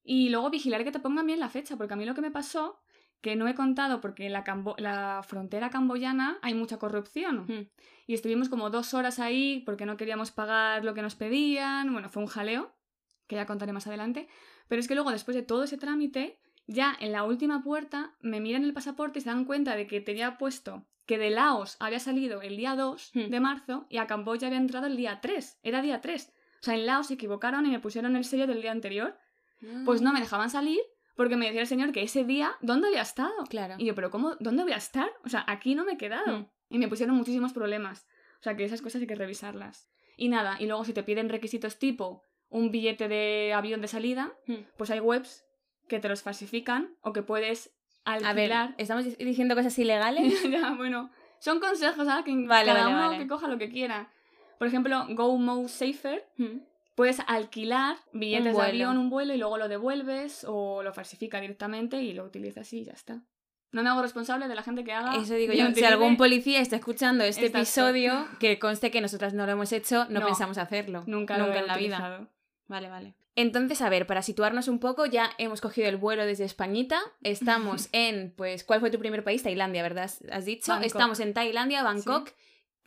Y 0.03 0.29
luego 0.29 0.49
vigilar 0.49 0.83
que 0.83 0.91
te 0.91 0.99
pongan 0.99 1.25
bien 1.25 1.39
la 1.39 1.49
fecha, 1.49 1.77
porque 1.77 1.93
a 1.93 1.97
mí 1.97 2.05
lo 2.05 2.15
que 2.15 2.21
me 2.21 2.31
pasó, 2.31 2.79
que 3.21 3.35
no 3.35 3.47
he 3.47 3.55
contado, 3.55 3.99
porque 4.01 4.25
en 4.27 4.33
la, 4.33 4.43
Cambo- 4.43 4.75
la 4.77 5.21
frontera 5.27 5.69
camboyana 5.69 6.37
hay 6.41 6.53
mucha 6.53 6.77
corrupción. 6.77 7.45
Hmm. 7.47 7.67
Y 8.05 8.13
estuvimos 8.13 8.47
como 8.49 8.69
dos 8.69 8.93
horas 8.93 9.19
ahí 9.19 9.63
porque 9.65 9.85
no 9.85 9.97
queríamos 9.97 10.31
pagar 10.31 10.85
lo 10.85 10.93
que 10.93 11.01
nos 11.01 11.15
pedían. 11.15 11.91
Bueno, 11.91 12.09
fue 12.09 12.21
un 12.23 12.27
jaleo, 12.29 12.73
que 13.27 13.35
ya 13.35 13.45
contaré 13.45 13.73
más 13.73 13.87
adelante. 13.87 14.27
Pero 14.67 14.79
es 14.79 14.87
que 14.87 14.95
luego, 14.95 15.11
después 15.11 15.35
de 15.35 15.41
todo 15.43 15.63
ese 15.63 15.77
trámite, 15.77 16.39
ya 16.67 16.95
en 16.99 17.11
la 17.11 17.23
última 17.23 17.63
puerta 17.63 18.15
me 18.21 18.39
miran 18.39 18.63
el 18.63 18.73
pasaporte 18.73 19.19
y 19.19 19.21
se 19.21 19.29
dan 19.29 19.45
cuenta 19.45 19.75
de 19.75 19.87
que 19.87 19.99
tenía 20.01 20.37
puesto 20.37 20.85
que 21.05 21.17
de 21.17 21.29
Laos 21.29 21.77
había 21.79 21.99
salido 21.99 22.41
el 22.41 22.57
día 22.57 22.75
2 22.75 23.11
Hmm. 23.13 23.29
de 23.29 23.39
marzo 23.39 23.87
y 23.89 23.97
a 23.97 24.07
Camboya 24.07 24.47
había 24.47 24.59
entrado 24.59 24.87
el 24.87 24.97
día 24.97 25.19
3. 25.21 25.59
Era 25.63 25.81
día 25.81 26.01
3. 26.01 26.33
O 26.61 26.63
sea, 26.63 26.75
en 26.75 26.85
Laos 26.85 27.07
se 27.07 27.13
equivocaron 27.15 27.65
y 27.65 27.69
me 27.69 27.79
pusieron 27.79 28.15
el 28.15 28.25
sello 28.25 28.45
del 28.47 28.61
día 28.61 28.71
anterior. 28.71 29.17
Pues 29.85 30.01
no 30.01 30.13
me 30.13 30.19
dejaban 30.19 30.49
salir 30.51 30.79
porque 31.17 31.35
me 31.35 31.45
decía 31.47 31.61
el 31.61 31.67
señor 31.67 31.91
que 31.91 32.03
ese 32.03 32.23
día, 32.23 32.51
¿dónde 32.61 32.87
había 32.87 33.01
estado? 33.01 33.33
Claro. 33.49 33.75
Y 33.77 33.85
yo, 33.85 33.95
pero 33.95 34.09
¿cómo? 34.09 34.35
¿Dónde 34.39 34.63
voy 34.63 34.71
a 34.71 34.77
estar? 34.77 35.09
O 35.25 35.29
sea, 35.29 35.43
aquí 35.47 35.75
no 35.75 35.83
me 35.83 35.93
he 35.93 35.97
quedado. 35.97 36.37
Hmm. 36.39 36.45
Y 36.69 36.77
me 36.77 36.87
pusieron 36.87 37.15
muchísimos 37.15 37.51
problemas. 37.53 38.07
O 38.39 38.43
sea, 38.43 38.55
que 38.55 38.63
esas 38.63 38.81
cosas 38.81 39.01
hay 39.01 39.07
que 39.07 39.15
revisarlas. 39.15 39.89
Y 40.15 40.29
nada, 40.29 40.55
y 40.59 40.67
luego 40.67 40.85
si 40.85 40.93
te 40.93 41.03
piden 41.03 41.27
requisitos 41.29 41.77
tipo 41.79 42.21
un 42.49 42.71
billete 42.71 43.07
de 43.09 43.51
avión 43.53 43.81
de 43.81 43.87
salida, 43.89 44.33
Hmm. 44.47 44.63
pues 44.77 44.89
hay 44.91 44.99
webs 45.01 45.43
que 45.89 45.99
te 45.99 46.07
los 46.09 46.21
falsifican 46.21 46.95
o 47.01 47.11
que 47.13 47.23
puedes 47.23 47.73
A 48.05 48.15
ver, 48.17 48.25
alquilar. 48.25 48.75
¿estamos 48.77 49.03
di- 49.05 49.15
diciendo 49.25 49.55
cosas 49.55 49.77
ilegales? 49.79 50.23
ya, 50.51 50.75
bueno, 50.75 51.09
son 51.39 51.59
consejos, 51.59 52.07
¿ah? 52.09 52.21
Que 52.25 52.31
Vale, 52.45 52.67
cada 52.67 52.83
vale, 52.83 52.93
uno 52.95 53.07
vale. 53.09 53.17
que 53.19 53.27
coja 53.27 53.47
lo 53.47 53.57
que 53.57 53.69
quiera. 53.69 54.11
Por 54.59 54.67
ejemplo, 54.67 55.05
Go 55.09 55.37
Mo 55.37 55.67
Safer, 55.67 56.27
Hmm. 56.37 56.59
Puedes 56.97 57.19
alquilar 57.27 57.95
billetes 58.11 58.57
de 58.57 58.61
avión, 58.61 58.97
un 58.97 59.11
vuelo, 59.11 59.33
y 59.33 59.37
luego 59.37 59.57
lo 59.59 59.67
devuelves 59.69 60.43
o 60.49 60.81
lo 60.81 60.91
falsifica 60.93 61.39
directamente 61.39 62.01
y 62.01 62.11
lo 62.13 62.23
utilizas 62.25 62.73
y 62.73 62.83
ya 62.83 62.93
está. 62.93 63.21
No 63.71 63.83
me 63.83 63.89
hago 63.89 64.01
responsable 64.01 64.47
de 64.47 64.55
la 64.55 64.63
gente 64.63 64.83
que 64.83 64.93
haga. 64.93 65.15
Eso 65.21 65.35
digo 65.35 65.53
yo. 65.53 65.67
Si 65.75 65.83
algún 65.83 66.17
policía 66.17 66.59
está 66.59 66.75
escuchando 66.77 67.23
este 67.23 67.45
Exacto. 67.45 67.59
episodio, 67.59 68.27
que 68.39 68.57
conste 68.57 68.89
que 68.89 68.99
nosotras 68.99 69.33
no 69.35 69.45
lo 69.45 69.51
hemos 69.51 69.71
hecho, 69.73 70.05
no, 70.09 70.21
No. 70.21 70.25
pensamos 70.25 70.57
hacerlo. 70.57 71.03
Nunca, 71.05 71.37
lo 71.37 71.53
he 71.53 71.57
en 71.59 71.67
la 71.67 71.77
vida. 71.77 72.27
Vale, 72.67 72.89
vale. 72.89 73.13
Entonces, 73.35 73.81
a 73.83 73.89
ver, 73.89 74.07
para 74.07 74.23
situarnos 74.23 74.67
un 74.67 74.79
poco, 74.79 75.05
ya 75.05 75.29
hemos 75.37 75.61
cogido 75.61 75.87
el 75.89 75.97
vuelo 75.97 76.25
desde 76.25 76.45
Españita. 76.45 76.99
Estamos 77.21 77.89
en, 77.91 78.33
pues, 78.35 78.63
¿cuál 78.63 78.79
fue 78.79 78.89
tu 78.89 78.97
primer 78.97 79.23
país? 79.23 79.43
Tailandia, 79.43 79.83
¿verdad? 79.83 80.09
Has- 80.31 80.45
dicho. 80.45 80.71
Bangkok. 80.71 80.87
Estamos 80.87 81.19
en 81.19 81.33
Tailandia, 81.35 81.83
Bangkok. 81.83 82.31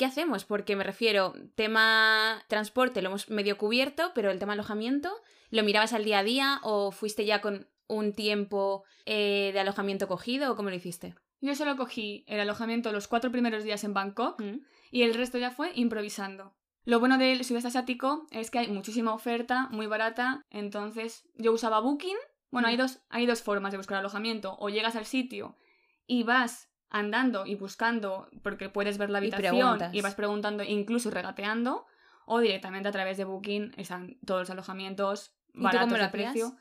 ¿Qué 0.01 0.07
hacemos? 0.07 0.47
Porque 0.47 0.77
me 0.77 0.83
refiero, 0.83 1.35
tema 1.57 2.43
transporte 2.49 3.03
lo 3.03 3.11
hemos 3.11 3.29
medio 3.29 3.59
cubierto, 3.59 4.13
pero 4.15 4.31
el 4.31 4.39
tema 4.39 4.55
alojamiento, 4.55 5.15
¿lo 5.51 5.63
mirabas 5.63 5.93
al 5.93 6.05
día 6.05 6.21
a 6.21 6.23
día 6.23 6.59
o 6.63 6.91
fuiste 6.91 7.27
ya 7.27 7.43
con 7.43 7.69
un 7.87 8.15
tiempo 8.15 8.83
eh, 9.05 9.51
de 9.53 9.61
alojamiento 9.61 10.09
cogido 10.09 10.51
o 10.51 10.57
cómo 10.57 10.71
lo 10.71 10.77
hiciste? 10.77 11.17
Yo 11.43 11.55
solo 11.55 11.77
cogí 11.77 12.25
el 12.29 12.41
alojamiento 12.41 12.93
los 12.93 13.09
cuatro 13.09 13.31
primeros 13.31 13.63
días 13.63 13.85
en 13.85 13.93
Bangkok 13.93 14.41
Mm. 14.41 14.61
y 14.91 15.03
el 15.03 15.13
resto 15.13 15.37
ya 15.37 15.51
fue 15.51 15.71
improvisando. 15.75 16.55
Lo 16.87 16.99
bueno 16.99 17.19
del 17.19 17.45
sudeste 17.45 17.69
asiático 17.69 18.27
es 18.31 18.51
que 18.51 18.61
hay 18.61 18.69
muchísima 18.69 19.13
oferta, 19.13 19.69
muy 19.71 19.87
barata, 19.87 20.47
entonces 20.49 21.29
yo 21.35 21.53
usaba 21.53 21.79
Booking. 21.81 22.17
Bueno, 22.51 22.69
hay 22.69 22.77
Mm. 22.77 22.81
dos, 22.81 23.01
hay 23.11 23.27
dos 23.27 23.43
formas 23.43 23.71
de 23.73 23.77
buscar 23.77 23.99
alojamiento. 23.99 24.57
O 24.61 24.71
llegas 24.71 24.97
al 24.97 25.05
sitio 25.05 25.59
y 26.07 26.23
vas 26.23 26.70
andando 26.91 27.47
y 27.47 27.55
buscando 27.55 28.29
porque 28.43 28.69
puedes 28.69 28.99
ver 28.99 29.11
la 29.11 29.19
Y 29.19 29.23
habitación 29.23 29.57
preguntas. 29.57 29.95
y 29.95 30.01
vas 30.03 30.15
preguntando, 30.15 30.63
incluso 30.65 31.11
regateando, 31.11 31.87
o 32.27 32.41
directamente 32.41 32.89
a 32.89 32.93
través 32.93 33.17
de 33.17 33.25
Booking 33.25 33.73
están 33.77 34.19
todos 34.27 34.41
los 34.43 34.51
alojamientos 34.51 35.35
¿Y 35.53 35.59
tú 35.59 35.63
baratos 35.65 35.99
de 35.99 36.09
precio. 36.09 36.57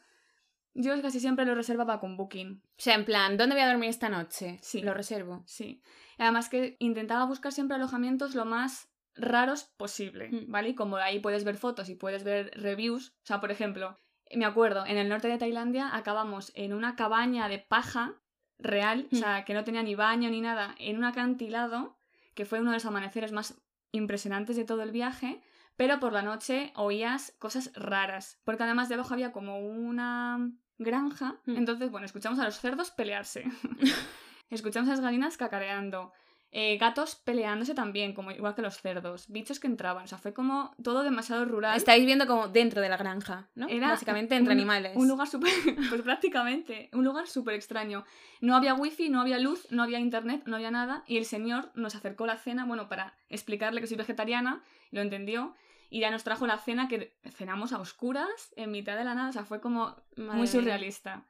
Yo 0.75 0.99
casi 1.01 1.19
siempre 1.19 1.45
lo 1.45 1.55
reservaba 1.55 1.99
con 1.99 2.15
Booking. 2.15 2.61
O 2.63 2.69
sea, 2.77 2.95
en 2.95 3.03
plan, 3.05 3.37
¿dónde 3.37 3.55
voy 3.55 3.63
a 3.63 3.67
dormir 3.69 3.89
esta 3.89 4.07
noche? 4.09 4.59
Sí. 4.61 4.81
Lo 4.81 4.93
reservo. 4.93 5.43
Sí. 5.45 5.81
Además 6.17 6.47
que 6.49 6.75
intentaba 6.79 7.25
buscar 7.25 7.51
siempre 7.51 7.75
alojamientos 7.75 8.35
lo 8.35 8.45
más 8.45 8.89
raros 9.15 9.63
posible, 9.77 10.29
Mm. 10.29 10.51
¿vale? 10.51 10.69
Y 10.69 10.75
como 10.75 10.97
ahí 10.97 11.19
puedes 11.19 11.43
ver 11.43 11.57
fotos 11.57 11.89
y 11.89 11.95
puedes 11.95 12.23
ver 12.23 12.51
reviews, 12.55 13.09
o 13.23 13.25
sea, 13.25 13.41
por 13.41 13.51
ejemplo, 13.51 13.97
me 14.33 14.45
acuerdo, 14.45 14.85
en 14.85 14.97
el 14.97 15.09
norte 15.09 15.27
de 15.27 15.37
Tailandia 15.37 15.93
acabamos 15.95 16.51
en 16.55 16.73
una 16.73 16.95
cabaña 16.95 17.49
de 17.49 17.57
paja 17.59 18.13
real, 18.59 19.07
o 19.11 19.15
Mm. 19.15 19.19
sea, 19.19 19.45
que 19.45 19.53
no 19.53 19.63
tenía 19.63 19.83
ni 19.83 19.95
baño 19.95 20.29
ni 20.29 20.41
nada, 20.41 20.75
en 20.79 20.97
un 20.97 21.03
acantilado, 21.05 21.97
que 22.35 22.45
fue 22.45 22.59
uno 22.59 22.71
de 22.71 22.75
los 22.77 22.85
amaneceres 22.85 23.31
más 23.31 23.59
impresionantes 23.91 24.55
de 24.55 24.65
todo 24.65 24.83
el 24.83 24.91
viaje, 24.91 25.41
pero 25.75 25.99
por 25.99 26.11
la 26.13 26.21
noche 26.21 26.71
oías 26.75 27.33
cosas 27.39 27.71
raras, 27.73 28.39
porque 28.43 28.63
además 28.63 28.89
debajo 28.89 29.13
había 29.13 29.31
como 29.31 29.59
una 29.59 30.51
granja, 30.77 31.37
Mm. 31.45 31.57
entonces, 31.57 31.89
bueno, 31.91 32.05
escuchamos 32.05 32.39
a 32.39 32.45
los 32.45 32.59
cerdos 32.59 32.91
pelearse. 32.91 33.43
Escuchamos 34.49 34.89
a 34.89 34.93
las 34.93 35.01
gallinas 35.01 35.37
cacareando. 35.37 36.11
Eh, 36.51 36.77
gatos 36.79 37.15
peleándose 37.15 37.75
también, 37.75 38.13
como 38.13 38.31
igual 38.31 38.55
que 38.55 38.63
los 38.63 38.81
cerdos. 38.81 39.27
Bichos 39.29 39.59
que 39.59 39.67
entraban. 39.67 40.03
O 40.05 40.07
sea, 40.07 40.17
fue 40.17 40.33
como 40.33 40.73
todo 40.83 41.03
demasiado 41.03 41.45
rural. 41.45 41.77
Estáis 41.77 42.05
viendo 42.05 42.25
como 42.25 42.47
dentro 42.47 42.81
de 42.81 42.89
la 42.89 42.97
granja, 42.97 43.49
¿no? 43.53 43.67
Era 43.67 43.89
Básicamente 43.89 44.35
entre 44.35 44.53
un- 44.53 44.59
animales. 44.59 44.93
Un 44.95 45.07
lugar 45.07 45.27
súper. 45.27 45.51
Pues 45.89 46.01
prácticamente. 46.01 46.89
Un 46.93 47.03
lugar 47.05 47.27
súper 47.27 47.53
extraño. 47.55 48.03
No 48.41 48.55
había 48.55 48.73
wifi, 48.73 49.09
no 49.09 49.21
había 49.21 49.37
luz, 49.37 49.67
no 49.69 49.83
había 49.83 49.99
internet, 49.99 50.41
no 50.47 50.55
había 50.55 50.71
nada. 50.71 51.03
Y 51.05 51.17
el 51.17 51.25
señor 51.25 51.69
nos 51.75 51.93
acercó 51.95 52.25
la 52.25 52.37
cena, 52.37 52.65
bueno, 52.65 52.89
para 52.89 53.13
explicarle 53.29 53.79
que 53.81 53.87
soy 53.87 53.97
vegetariana. 53.97 54.63
Lo 54.91 55.01
entendió. 55.01 55.55
Y 55.91 55.99
ya 56.01 56.09
nos 56.11 56.23
trajo 56.23 56.45
la 56.47 56.57
cena 56.57 56.87
que 56.87 57.15
cenamos 57.31 57.73
a 57.73 57.79
oscuras, 57.79 58.53
en 58.55 58.71
mitad 58.71 58.95
de 58.97 59.03
la 59.03 59.13
nada. 59.15 59.29
O 59.29 59.33
sea, 59.33 59.43
fue 59.45 59.59
como 59.61 59.85
Madre 60.15 60.33
muy 60.33 60.35
mía. 60.41 60.47
surrealista. 60.47 61.25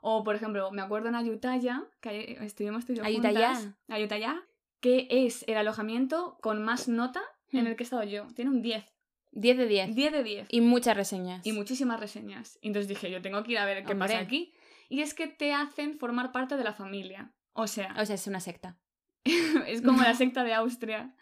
O, 0.00 0.22
por 0.24 0.34
ejemplo, 0.36 0.70
me 0.70 0.82
acuerdo 0.82 1.08
en 1.08 1.14
Ayutthaya, 1.16 1.82
que 2.00 2.38
estuvimos 2.42 2.84
tú 2.86 2.92
y 2.92 2.96
yo 2.96 3.04
Ayutthaya. 3.04 3.54
juntas. 3.54 3.74
Ayutthaya. 3.88 4.42
Que 4.80 5.08
es 5.10 5.44
el 5.48 5.56
alojamiento 5.56 6.38
con 6.42 6.62
más 6.62 6.88
nota 6.88 7.22
en 7.52 7.64
Hmm. 7.64 7.66
el 7.68 7.76
que 7.76 7.82
he 7.82 7.86
estado 7.86 8.04
yo. 8.04 8.26
Tiene 8.34 8.50
un 8.50 8.62
10. 8.62 8.84
10 9.32 9.56
de 9.58 9.66
10. 9.66 9.94
10 9.94 10.12
de 10.12 10.22
10. 10.22 10.46
Y 10.50 10.60
muchas 10.60 10.96
reseñas. 10.96 11.46
Y 11.46 11.52
muchísimas 11.52 12.00
reseñas. 12.00 12.58
Y 12.62 12.68
entonces 12.68 12.88
dije, 12.88 13.10
yo 13.10 13.20
tengo 13.22 13.42
que 13.42 13.52
ir 13.52 13.58
a 13.58 13.64
ver 13.66 13.84
qué 13.84 13.92
Hombre. 13.92 14.08
pasa 14.08 14.18
aquí. 14.20 14.52
Y 14.88 15.00
es 15.00 15.14
que 15.14 15.26
te 15.26 15.52
hacen 15.52 15.98
formar 15.98 16.32
parte 16.32 16.56
de 16.56 16.64
la 16.64 16.72
familia. 16.72 17.32
O 17.52 17.66
sea, 17.66 17.94
O 18.00 18.04
sea, 18.06 18.14
es 18.14 18.26
una 18.26 18.40
secta. 18.40 18.78
es 19.66 19.82
como 19.82 20.02
la 20.02 20.14
secta 20.14 20.44
de 20.44 20.54
Austria. 20.54 21.14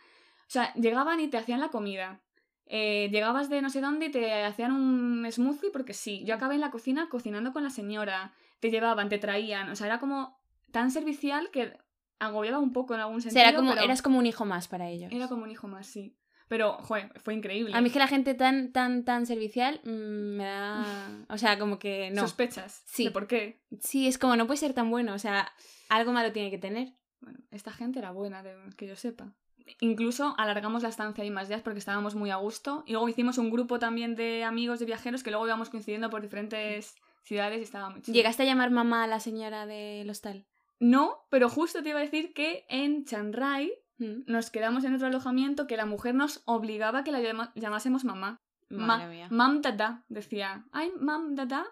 O 0.42 0.50
sea, 0.50 0.72
llegaban 0.74 1.20
y 1.20 1.28
te 1.28 1.38
hacían 1.38 1.60
la 1.60 1.68
comida. 1.70 2.20
Eh, 2.66 3.08
llegabas 3.10 3.50
de 3.50 3.60
no 3.62 3.68
sé 3.70 3.80
dónde 3.80 4.06
y 4.06 4.10
te 4.10 4.42
hacían 4.44 4.72
un 4.72 5.26
smoothie 5.30 5.70
porque 5.72 5.92
sí. 5.94 6.22
Yo 6.24 6.34
acabé 6.34 6.54
en 6.54 6.60
la 6.60 6.70
cocina 6.70 7.08
cocinando 7.08 7.52
con 7.52 7.62
la 7.62 7.70
señora. 7.70 8.32
Te 8.60 8.70
llevaban, 8.70 9.08
te 9.08 9.18
traían. 9.18 9.68
O 9.70 9.76
sea, 9.76 9.86
era 9.86 9.98
como 10.00 10.38
tan 10.70 10.90
servicial 10.90 11.50
que 11.50 11.76
agobiaba 12.18 12.58
un 12.58 12.72
poco 12.72 12.94
en 12.94 13.00
algún 13.00 13.16
O 13.16 13.20
sentido. 13.20 13.40
sea, 13.40 13.48
era 13.48 13.56
como, 13.56 13.72
pero 13.72 13.84
eras 13.84 14.02
como 14.02 14.18
un 14.18 14.26
hijo 14.26 14.44
más 14.44 14.68
para 14.68 14.88
ellos. 14.88 15.10
era 15.12 15.28
como 15.28 15.42
un 15.44 15.50
hijo 15.50 15.68
más, 15.68 15.86
sí. 15.86 16.16
Pero, 16.48 16.74
joder, 16.82 17.10
fue 17.20 17.34
increíble. 17.34 17.74
A 17.74 17.80
mí 17.80 17.86
es 17.86 17.92
que 17.92 17.98
la 17.98 18.06
gente 18.06 18.34
tan, 18.34 18.70
tan, 18.72 19.04
tan 19.04 19.26
servicial 19.26 19.80
mm, 19.84 20.36
me 20.36 20.44
da... 20.44 21.24
O 21.28 21.38
sea, 21.38 21.58
como 21.58 21.78
que 21.78 22.10
no. 22.10 22.22
¿Sospechas? 22.22 22.82
Sí. 22.86 23.04
¿De 23.04 23.10
por 23.10 23.26
qué? 23.26 23.62
Sí, 23.80 24.06
es 24.06 24.18
como 24.18 24.36
no 24.36 24.46
puede 24.46 24.58
ser 24.58 24.74
tan 24.74 24.90
bueno. 24.90 25.14
O 25.14 25.18
sea, 25.18 25.52
algo 25.88 26.12
malo 26.12 26.32
tiene 26.32 26.50
que 26.50 26.58
tener. 26.58 26.92
Bueno, 27.20 27.38
esta 27.50 27.72
gente 27.72 27.98
era 27.98 28.10
buena, 28.10 28.42
de, 28.42 28.54
que 28.76 28.86
yo 28.86 28.96
sepa. 28.96 29.34
Incluso 29.80 30.34
alargamos 30.36 30.82
la 30.82 30.90
estancia 30.90 31.24
ahí 31.24 31.30
más 31.30 31.48
días 31.48 31.62
porque 31.62 31.78
estábamos 31.78 32.14
muy 32.14 32.30
a 32.30 32.36
gusto. 32.36 32.84
Y 32.86 32.92
luego 32.92 33.08
hicimos 33.08 33.38
un 33.38 33.50
grupo 33.50 33.78
también 33.78 34.14
de 34.14 34.44
amigos, 34.44 34.78
de 34.78 34.84
viajeros, 34.86 35.22
que 35.22 35.30
luego 35.30 35.46
íbamos 35.46 35.70
coincidiendo 35.70 36.10
por 36.10 36.20
diferentes 36.20 36.94
ciudades 37.22 37.60
y 37.60 37.62
estaba 37.62 37.88
muy 37.88 38.02
chido. 38.02 38.14
¿Llegaste 38.14 38.42
a 38.42 38.46
llamar 38.46 38.70
mamá 38.70 39.04
a 39.04 39.06
la 39.06 39.20
señora 39.20 39.64
del 39.64 40.10
hostal? 40.10 40.46
No, 40.80 41.26
pero 41.30 41.48
justo 41.48 41.82
te 41.82 41.90
iba 41.90 41.98
a 41.98 42.02
decir 42.02 42.32
que 42.34 42.64
en 42.68 43.04
Chiang 43.04 43.32
Rai 43.32 43.72
Mm. 43.98 44.24
nos 44.26 44.50
quedamos 44.50 44.82
en 44.84 44.92
otro 44.94 45.06
alojamiento 45.06 45.68
que 45.68 45.76
la 45.76 45.86
mujer 45.86 46.16
nos 46.16 46.42
obligaba 46.46 46.98
a 47.00 47.04
que 47.04 47.12
la 47.12 47.20
llama- 47.20 47.52
llamásemos 47.54 48.04
mamá. 48.04 48.40
Madre 48.68 49.04
Ma- 49.06 49.10
mía. 49.10 49.28
Mam 49.30 49.62
dada, 49.62 50.04
decía. 50.08 50.64
Ay, 50.72 50.90
mam 50.98 51.36
dada. 51.36 51.64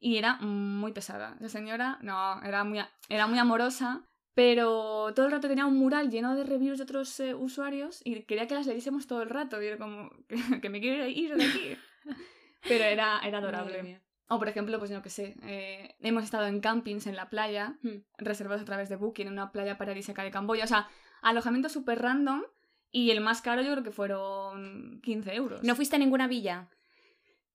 Y 0.00 0.16
era 0.16 0.38
muy 0.40 0.90
pesada. 0.92 1.36
La 1.38 1.48
señora, 1.48 1.98
no, 2.02 2.42
era 2.42 2.64
muy, 2.64 2.80
era 3.08 3.28
muy 3.28 3.38
amorosa, 3.38 4.02
pero 4.34 5.12
todo 5.14 5.26
el 5.26 5.30
rato 5.32 5.46
tenía 5.46 5.64
un 5.66 5.76
mural 5.76 6.10
lleno 6.10 6.34
de 6.34 6.42
reviews 6.42 6.78
de 6.78 6.84
otros 6.84 7.20
eh, 7.20 7.34
usuarios 7.36 8.00
y 8.04 8.22
quería 8.24 8.48
que 8.48 8.54
las 8.54 8.66
leyésemos 8.66 9.06
todo 9.06 9.22
el 9.22 9.30
rato. 9.30 9.62
Y 9.62 9.66
era 9.66 9.78
como, 9.78 10.10
que, 10.62 10.68
me 10.68 10.80
quiero 10.80 11.06
ir 11.06 11.36
de 11.36 11.44
aquí. 11.44 11.76
Pero 12.68 12.82
era, 12.84 13.20
era 13.20 13.38
adorable. 13.38 14.02
O 14.34 14.38
por 14.38 14.48
ejemplo, 14.48 14.78
pues 14.78 14.90
no 14.90 15.02
que 15.02 15.10
sé, 15.10 15.36
eh, 15.42 15.94
hemos 16.00 16.24
estado 16.24 16.46
en 16.46 16.60
campings 16.60 17.06
en 17.06 17.16
la 17.16 17.28
playa, 17.28 17.76
Mm. 17.82 17.98
reservados 18.18 18.62
a 18.62 18.64
través 18.64 18.88
de 18.88 18.96
Booking, 18.96 19.26
en 19.26 19.32
una 19.34 19.52
playa 19.52 19.76
paradisíaca 19.78 20.22
de 20.22 20.30
Camboya. 20.30 20.64
O 20.64 20.68
sea, 20.68 20.88
alojamiento 21.20 21.68
súper 21.68 22.00
random 22.00 22.42
y 22.90 23.10
el 23.10 23.20
más 23.20 23.42
caro 23.42 23.62
yo 23.62 23.72
creo 23.72 23.84
que 23.84 23.90
fueron 23.92 25.00
15 25.02 25.34
euros. 25.34 25.62
¿No 25.62 25.74
fuiste 25.76 25.96
a 25.96 25.98
ninguna 25.98 26.28
villa? 26.28 26.68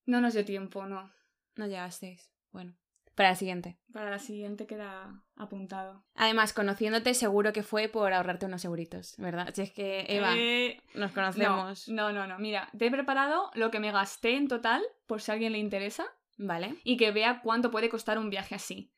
No 0.06 0.22
nos 0.22 0.34
dio 0.34 0.46
tiempo, 0.46 0.86
no. 0.86 1.12
No 1.56 1.68
llegasteis. 1.68 2.32
Bueno, 2.52 2.76
para 3.16 3.30
la 3.30 3.36
siguiente. 3.36 3.78
Para 3.92 4.10
la 4.12 4.20
siguiente 4.20 4.68
queda 4.68 5.24
apuntado. 5.36 6.04
Además, 6.16 6.54
conociéndote, 6.54 7.14
seguro 7.14 7.52
que 7.54 7.64
fue 7.64 7.88
por 7.90 8.14
ahorrarte 8.14 8.46
unos 8.46 8.64
euritos, 8.66 9.16
¿verdad? 9.18 9.50
Si 9.54 9.64
es 9.64 9.72
que, 9.72 10.06
Eva, 10.08 10.34
Eh, 10.38 10.82
nos 10.94 11.10
no, 11.12 11.16
conocemos. 11.16 11.88
no, 11.90 12.12
no, 12.14 12.28
no. 12.28 12.38
Mira, 12.40 12.70
te 12.78 12.86
he 12.88 12.92
preparado 12.92 13.50
lo 13.56 13.70
que 13.72 13.80
me 13.80 13.92
gasté 13.92 14.36
en 14.36 14.48
total, 14.48 14.82
por 15.08 15.22
si 15.22 15.32
a 15.32 15.34
alguien 15.34 15.52
le 15.54 15.58
interesa, 15.60 16.06
Vale. 16.38 16.78
y 16.84 16.98
que 16.98 17.12
vea 17.12 17.42
cuánto 17.42 17.72
puede 17.72 17.90
costar 17.90 18.18
un 18.20 18.30
viaje 18.30 18.56
así. 18.56 18.92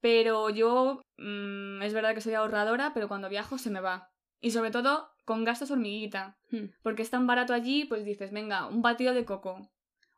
Pero 0.00 0.50
yo, 0.50 1.02
mm, 1.16 1.82
es 1.82 1.94
verdad 1.94 2.14
que 2.14 2.20
soy 2.20 2.34
ahorradora, 2.34 2.92
pero 2.94 3.08
cuando 3.08 3.28
viajo 3.28 3.58
se 3.58 3.70
me 3.70 3.80
va. 3.80 4.10
Y 4.40 4.50
sobre 4.50 4.70
todo 4.70 5.10
con 5.24 5.44
gastos 5.44 5.70
hormiguita. 5.70 6.36
Hmm. 6.50 6.66
Porque 6.82 7.02
es 7.02 7.10
tan 7.10 7.26
barato 7.26 7.54
allí, 7.54 7.86
pues 7.86 8.04
dices, 8.04 8.30
venga, 8.30 8.66
un 8.66 8.82
batido 8.82 9.14
de 9.14 9.24
coco, 9.24 9.70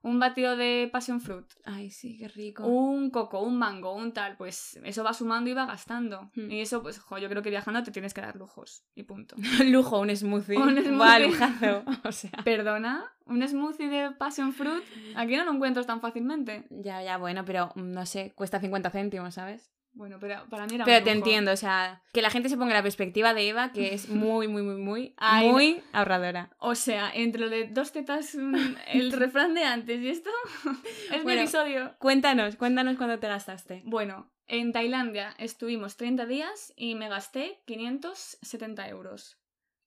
un 0.06 0.20
batido 0.20 0.56
de 0.56 0.88
passion 0.92 1.20
fruit, 1.20 1.46
Ay, 1.64 1.90
sí, 1.90 2.16
qué 2.16 2.28
rico. 2.28 2.64
un 2.64 3.10
coco, 3.10 3.40
un 3.40 3.58
mango, 3.58 3.92
un 3.92 4.12
tal, 4.12 4.36
pues 4.36 4.78
eso 4.84 5.02
va 5.02 5.12
sumando 5.12 5.50
y 5.50 5.54
va 5.54 5.66
gastando. 5.66 6.30
Hmm. 6.34 6.50
Y 6.50 6.60
eso, 6.60 6.82
pues, 6.82 6.98
jo, 7.00 7.18
yo 7.18 7.28
creo 7.28 7.42
que 7.42 7.50
viajando 7.50 7.82
te 7.82 7.90
tienes 7.90 8.14
que 8.14 8.20
dar 8.20 8.36
lujos. 8.36 8.84
Y 8.94 9.02
punto. 9.02 9.34
Lujo, 9.64 10.00
un 10.00 10.14
smoothie. 10.14 10.56
Un 10.56 10.78
smoothie. 10.82 11.26
Lujazo. 11.26 11.84
O 12.04 12.12
sea. 12.12 12.30
Perdona, 12.44 13.12
un 13.26 13.46
smoothie 13.46 13.88
de 13.88 14.10
passion 14.12 14.52
fruit, 14.52 14.84
aquí 15.16 15.36
no 15.36 15.44
lo 15.44 15.52
encuentras 15.52 15.86
tan 15.86 16.00
fácilmente. 16.00 16.66
Ya, 16.70 17.02
ya, 17.02 17.18
bueno, 17.18 17.44
pero 17.44 17.72
mm, 17.74 17.92
no 17.92 18.06
sé, 18.06 18.32
cuesta 18.36 18.60
50 18.60 18.90
céntimos, 18.90 19.34
¿sabes? 19.34 19.72
Bueno, 19.96 20.18
pero 20.20 20.44
para 20.50 20.66
mí 20.66 20.74
era 20.74 20.84
Pero 20.84 20.98
un 20.98 21.04
te 21.04 21.10
lujo. 21.14 21.24
entiendo, 21.26 21.52
o 21.52 21.56
sea, 21.56 22.02
que 22.12 22.20
la 22.20 22.28
gente 22.28 22.50
se 22.50 22.56
ponga 22.58 22.72
en 22.72 22.76
la 22.76 22.82
perspectiva 22.82 23.32
de 23.32 23.48
Eva, 23.48 23.72
que 23.72 23.94
es 23.94 24.08
muy, 24.10 24.46
muy, 24.46 24.62
muy, 24.62 24.76
muy, 24.76 25.14
Ay, 25.16 25.48
muy 25.50 25.82
ahorradora. 25.92 26.50
O 26.58 26.74
sea, 26.74 27.10
entre 27.14 27.40
lo 27.40 27.48
de 27.48 27.68
dos 27.68 27.92
tetas, 27.92 28.34
mm, 28.34 28.54
el 28.88 29.12
refrán 29.12 29.54
de 29.54 29.64
antes 29.64 30.00
y 30.02 30.08
esto, 30.10 30.30
es 31.10 31.18
mi 31.18 31.22
Bueno. 31.22 31.40
episodio. 31.40 31.96
Cuéntanos, 31.98 32.56
cuéntanos 32.56 32.96
cuándo 32.98 33.18
te 33.18 33.26
gastaste. 33.26 33.82
Bueno, 33.86 34.30
en 34.46 34.72
Tailandia 34.72 35.34
estuvimos 35.38 35.96
30 35.96 36.26
días 36.26 36.74
y 36.76 36.94
me 36.94 37.08
gasté 37.08 37.62
570 37.66 38.88
euros. 38.90 39.38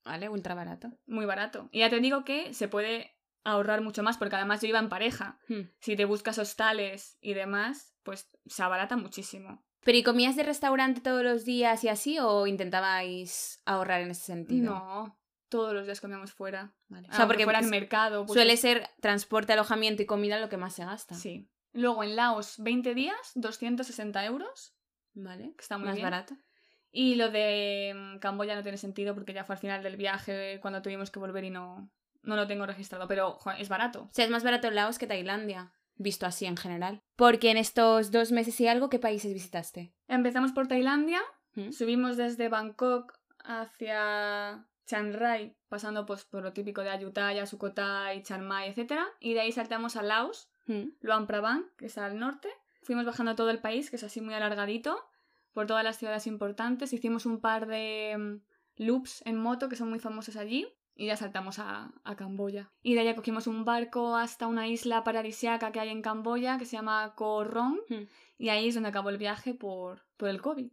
Vale, 0.04 0.28
ultra 0.28 0.54
barato. 0.56 0.90
Muy 1.06 1.24
barato. 1.26 1.68
Y 1.70 1.78
ya 1.80 1.88
te 1.90 2.00
digo 2.00 2.24
que 2.24 2.52
se 2.52 2.66
puede 2.68 3.16
ahorrar 3.44 3.80
mucho 3.80 4.02
más 4.02 4.18
porque 4.18 4.36
además 4.36 4.60
yo 4.60 4.66
iba 4.68 4.78
en 4.80 4.88
pareja. 4.88 5.38
Hmm. 5.48 5.70
Si 5.78 5.94
te 5.94 6.04
buscas 6.04 6.38
hostales 6.38 7.16
y 7.20 7.34
demás, 7.34 7.94
pues 8.02 8.28
se 8.46 8.62
abarata 8.62 8.96
muchísimo. 8.96 9.64
¿Pero 9.82 9.98
y 9.98 10.02
comías 10.02 10.36
de 10.36 10.42
restaurante 10.42 11.00
todos 11.00 11.22
los 11.22 11.44
días 11.44 11.82
y 11.84 11.88
así 11.88 12.18
o 12.18 12.46
intentabais 12.46 13.60
ahorrar 13.64 14.02
en 14.02 14.10
ese 14.10 14.22
sentido? 14.24 14.74
No, 14.74 15.18
todos 15.48 15.72
los 15.72 15.86
días 15.86 16.00
comíamos 16.00 16.32
fuera. 16.32 16.74
Vale. 16.88 17.08
O 17.08 17.12
O 17.12 17.14
sea, 17.14 17.26
porque 17.26 17.44
fuera 17.44 17.60
en 17.60 17.64
pues, 17.64 17.70
mercado. 17.70 18.26
pues, 18.26 18.34
suele 18.36 18.56
ser 18.56 18.88
transporte, 19.00 19.52
alojamiento 19.52 20.02
y 20.02 20.06
comida 20.06 20.38
lo 20.38 20.48
que 20.48 20.56
más 20.56 20.74
se 20.74 20.84
gasta. 20.84 21.14
Sí. 21.14 21.48
Luego 21.72 22.02
en 22.04 22.16
Laos, 22.16 22.56
20 22.58 22.94
días, 22.94 23.16
260 23.36 24.24
euros, 24.24 24.74
Vale. 25.14 25.54
que 25.56 25.62
está 25.62 25.78
muy 25.78 25.86
más 25.86 25.94
bien. 25.96 26.04
barato. 26.06 26.34
Y 26.92 27.14
lo 27.14 27.30
de 27.30 27.94
mm, 27.96 28.18
Camboya 28.18 28.56
no 28.56 28.62
tiene 28.62 28.76
sentido 28.78 29.14
porque 29.14 29.32
ya 29.32 29.44
fue 29.44 29.54
al 29.54 29.60
final 29.60 29.82
del 29.82 29.96
viaje 29.96 30.58
cuando 30.60 30.82
tuvimos 30.82 31.10
que 31.10 31.20
volver 31.20 31.44
y 31.44 31.50
no, 31.50 31.88
no 32.22 32.36
lo 32.36 32.46
tengo 32.48 32.66
registrado. 32.66 33.06
Pero 33.06 33.38
es 33.58 33.68
barato. 33.68 34.02
O 34.02 34.10
sea, 34.12 34.24
es 34.24 34.30
más 34.30 34.42
barato 34.42 34.70
Laos 34.70 34.98
que 34.98 35.06
Tailandia, 35.06 35.72
visto 36.00 36.26
así 36.26 36.46
en 36.46 36.56
general. 36.56 37.02
Porque 37.16 37.50
en 37.50 37.56
estos 37.56 38.10
dos 38.10 38.32
meses 38.32 38.58
y 38.60 38.66
algo, 38.66 38.88
¿qué 38.88 38.98
países 38.98 39.32
visitaste? 39.32 39.92
Empezamos 40.08 40.52
por 40.52 40.66
Tailandia, 40.66 41.20
¿Mm? 41.54 41.70
subimos 41.70 42.16
desde 42.16 42.48
Bangkok 42.48 43.18
hacia 43.44 44.66
Chiang 44.86 45.12
Rai, 45.12 45.54
pasando 45.68 46.06
pues, 46.06 46.24
por 46.24 46.42
lo 46.42 46.52
típico 46.52 46.82
de 46.82 46.90
Ayutthaya, 46.90 47.46
Sukhothai, 47.46 48.22
Chiang 48.22 48.44
Mai, 48.44 48.70
etc. 48.70 48.94
Y 49.20 49.34
de 49.34 49.40
ahí 49.40 49.52
saltamos 49.52 49.96
a 49.96 50.02
Laos, 50.02 50.48
¿Mm? 50.66 50.88
Luang 51.02 51.26
Prabang, 51.26 51.66
que 51.76 51.86
está 51.86 52.06
al 52.06 52.18
norte. 52.18 52.48
Fuimos 52.82 53.04
bajando 53.04 53.34
todo 53.34 53.50
el 53.50 53.60
país, 53.60 53.90
que 53.90 53.96
es 53.96 54.04
así 54.04 54.20
muy 54.20 54.34
alargadito, 54.34 54.98
por 55.52 55.66
todas 55.66 55.84
las 55.84 55.98
ciudades 55.98 56.26
importantes. 56.26 56.92
Hicimos 56.92 57.26
un 57.26 57.40
par 57.40 57.66
de 57.66 58.16
mm, 58.18 58.84
loops 58.84 59.22
en 59.26 59.36
moto 59.36 59.68
que 59.68 59.76
son 59.76 59.90
muy 59.90 59.98
famosos 59.98 60.36
allí. 60.36 60.66
Y 61.00 61.06
ya 61.06 61.16
saltamos 61.16 61.58
a, 61.58 61.94
a 62.04 62.14
Camboya. 62.14 62.70
Y 62.82 62.92
de 62.92 63.00
allá 63.00 63.16
cogimos 63.16 63.46
un 63.46 63.64
barco 63.64 64.16
hasta 64.16 64.46
una 64.46 64.68
isla 64.68 65.02
paradisiaca 65.02 65.72
que 65.72 65.80
hay 65.80 65.88
en 65.88 66.02
Camboya, 66.02 66.58
que 66.58 66.66
se 66.66 66.76
llama 66.76 67.14
Koh 67.16 67.42
Rong. 67.44 67.78
¿Mm? 67.88 68.02
Y 68.36 68.50
ahí 68.50 68.68
es 68.68 68.74
donde 68.74 68.90
acabó 68.90 69.08
el 69.08 69.16
viaje 69.16 69.54
por, 69.54 70.02
por 70.18 70.28
el 70.28 70.42
COVID. 70.42 70.70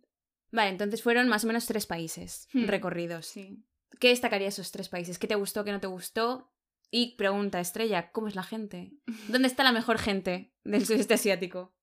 Vale, 0.51 0.69
entonces 0.69 1.01
fueron 1.01 1.29
más 1.29 1.45
o 1.45 1.47
menos 1.47 1.65
tres 1.65 1.85
países 1.85 2.49
Hmm. 2.51 2.65
recorridos. 2.65 3.25
Sí. 3.27 3.63
¿Qué 4.01 4.09
destacaría 4.09 4.49
esos 4.49 4.69
tres 4.73 4.89
países? 4.89 5.17
¿Qué 5.17 5.27
te 5.27 5.35
gustó, 5.35 5.63
qué 5.63 5.71
no 5.71 5.79
te 5.79 5.87
gustó? 5.87 6.51
Y 6.91 7.15
pregunta, 7.15 7.61
Estrella, 7.61 8.11
¿cómo 8.11 8.27
es 8.27 8.35
la 8.35 8.43
gente? 8.43 8.91
¿Dónde 9.29 9.47
está 9.47 9.63
la 9.63 9.71
mejor 9.71 9.97
gente 9.97 10.53
del 10.65 10.85
sudeste 10.85 11.13
asiático? 11.13 11.73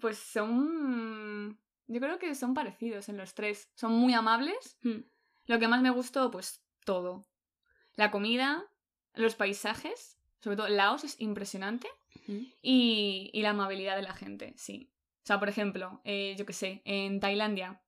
Pues 0.00 0.16
son... 0.16 1.58
Yo 1.88 2.00
creo 2.00 2.20
que 2.20 2.36
son 2.36 2.54
parecidos 2.54 3.08
en 3.08 3.16
los 3.16 3.34
tres. 3.34 3.68
Son 3.74 3.90
muy 3.92 4.14
amables. 4.14 4.78
Hmm. 4.82 5.00
Lo 5.46 5.58
que 5.58 5.66
más 5.66 5.82
me 5.82 5.90
gustó, 5.90 6.30
pues 6.30 6.62
todo. 6.84 7.26
La 7.96 8.10
comida, 8.10 8.64
los 9.14 9.34
paisajes, 9.34 10.18
sobre 10.40 10.56
todo 10.56 10.68
Laos 10.68 11.04
es 11.04 11.20
impresionante. 11.20 11.88
Y, 12.62 13.30
y 13.32 13.42
la 13.42 13.50
amabilidad 13.50 13.96
de 13.96 14.02
la 14.02 14.14
gente, 14.14 14.52
sí. 14.56 14.90
O 15.22 15.26
sea, 15.26 15.38
por 15.38 15.48
ejemplo, 15.48 16.00
eh, 16.04 16.34
yo 16.38 16.46
qué 16.46 16.52
sé, 16.52 16.82
en 16.84 17.20
Tailandia, 17.20 17.80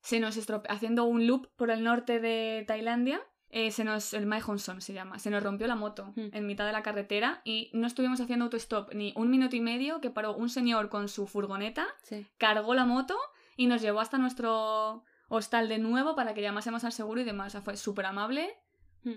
se 0.00 0.18
nos 0.20 0.36
estrope- 0.36 0.66
haciendo 0.68 1.04
un 1.04 1.26
loop 1.26 1.48
por 1.56 1.70
el 1.70 1.82
norte 1.84 2.18
de 2.20 2.64
Tailandia, 2.66 3.20
eh, 3.50 3.70
se 3.70 3.84
nos, 3.84 4.14
el 4.14 4.24
Mae 4.26 4.40
Hong 4.40 4.58
Son 4.58 4.80
se 4.80 4.94
llama, 4.94 5.18
se 5.18 5.28
nos 5.30 5.42
rompió 5.42 5.66
la 5.66 5.74
moto 5.76 6.12
en 6.16 6.46
mitad 6.46 6.64
de 6.66 6.72
la 6.72 6.82
carretera 6.82 7.42
y 7.44 7.70
no 7.74 7.86
estuvimos 7.86 8.18
haciendo 8.20 8.46
autostop 8.46 8.94
ni 8.94 9.12
un 9.14 9.30
minuto 9.30 9.56
y 9.56 9.60
medio 9.60 10.00
que 10.00 10.08
paró 10.10 10.34
un 10.34 10.48
señor 10.48 10.88
con 10.88 11.08
su 11.08 11.26
furgoneta, 11.26 11.86
Sí. 12.02 12.26
cargó 12.38 12.74
la 12.74 12.86
moto 12.86 13.16
y 13.56 13.66
nos 13.66 13.82
llevó 13.82 14.00
hasta 14.00 14.16
nuestro 14.16 15.04
hostal 15.28 15.68
de 15.68 15.78
nuevo 15.78 16.16
para 16.16 16.32
que 16.32 16.40
llamásemos 16.40 16.84
al 16.84 16.92
seguro 16.92 17.20
y 17.20 17.24
demás. 17.24 17.48
O 17.48 17.50
sea, 17.50 17.60
fue 17.62 17.76
súper 17.76 18.06
amable. 18.06 18.54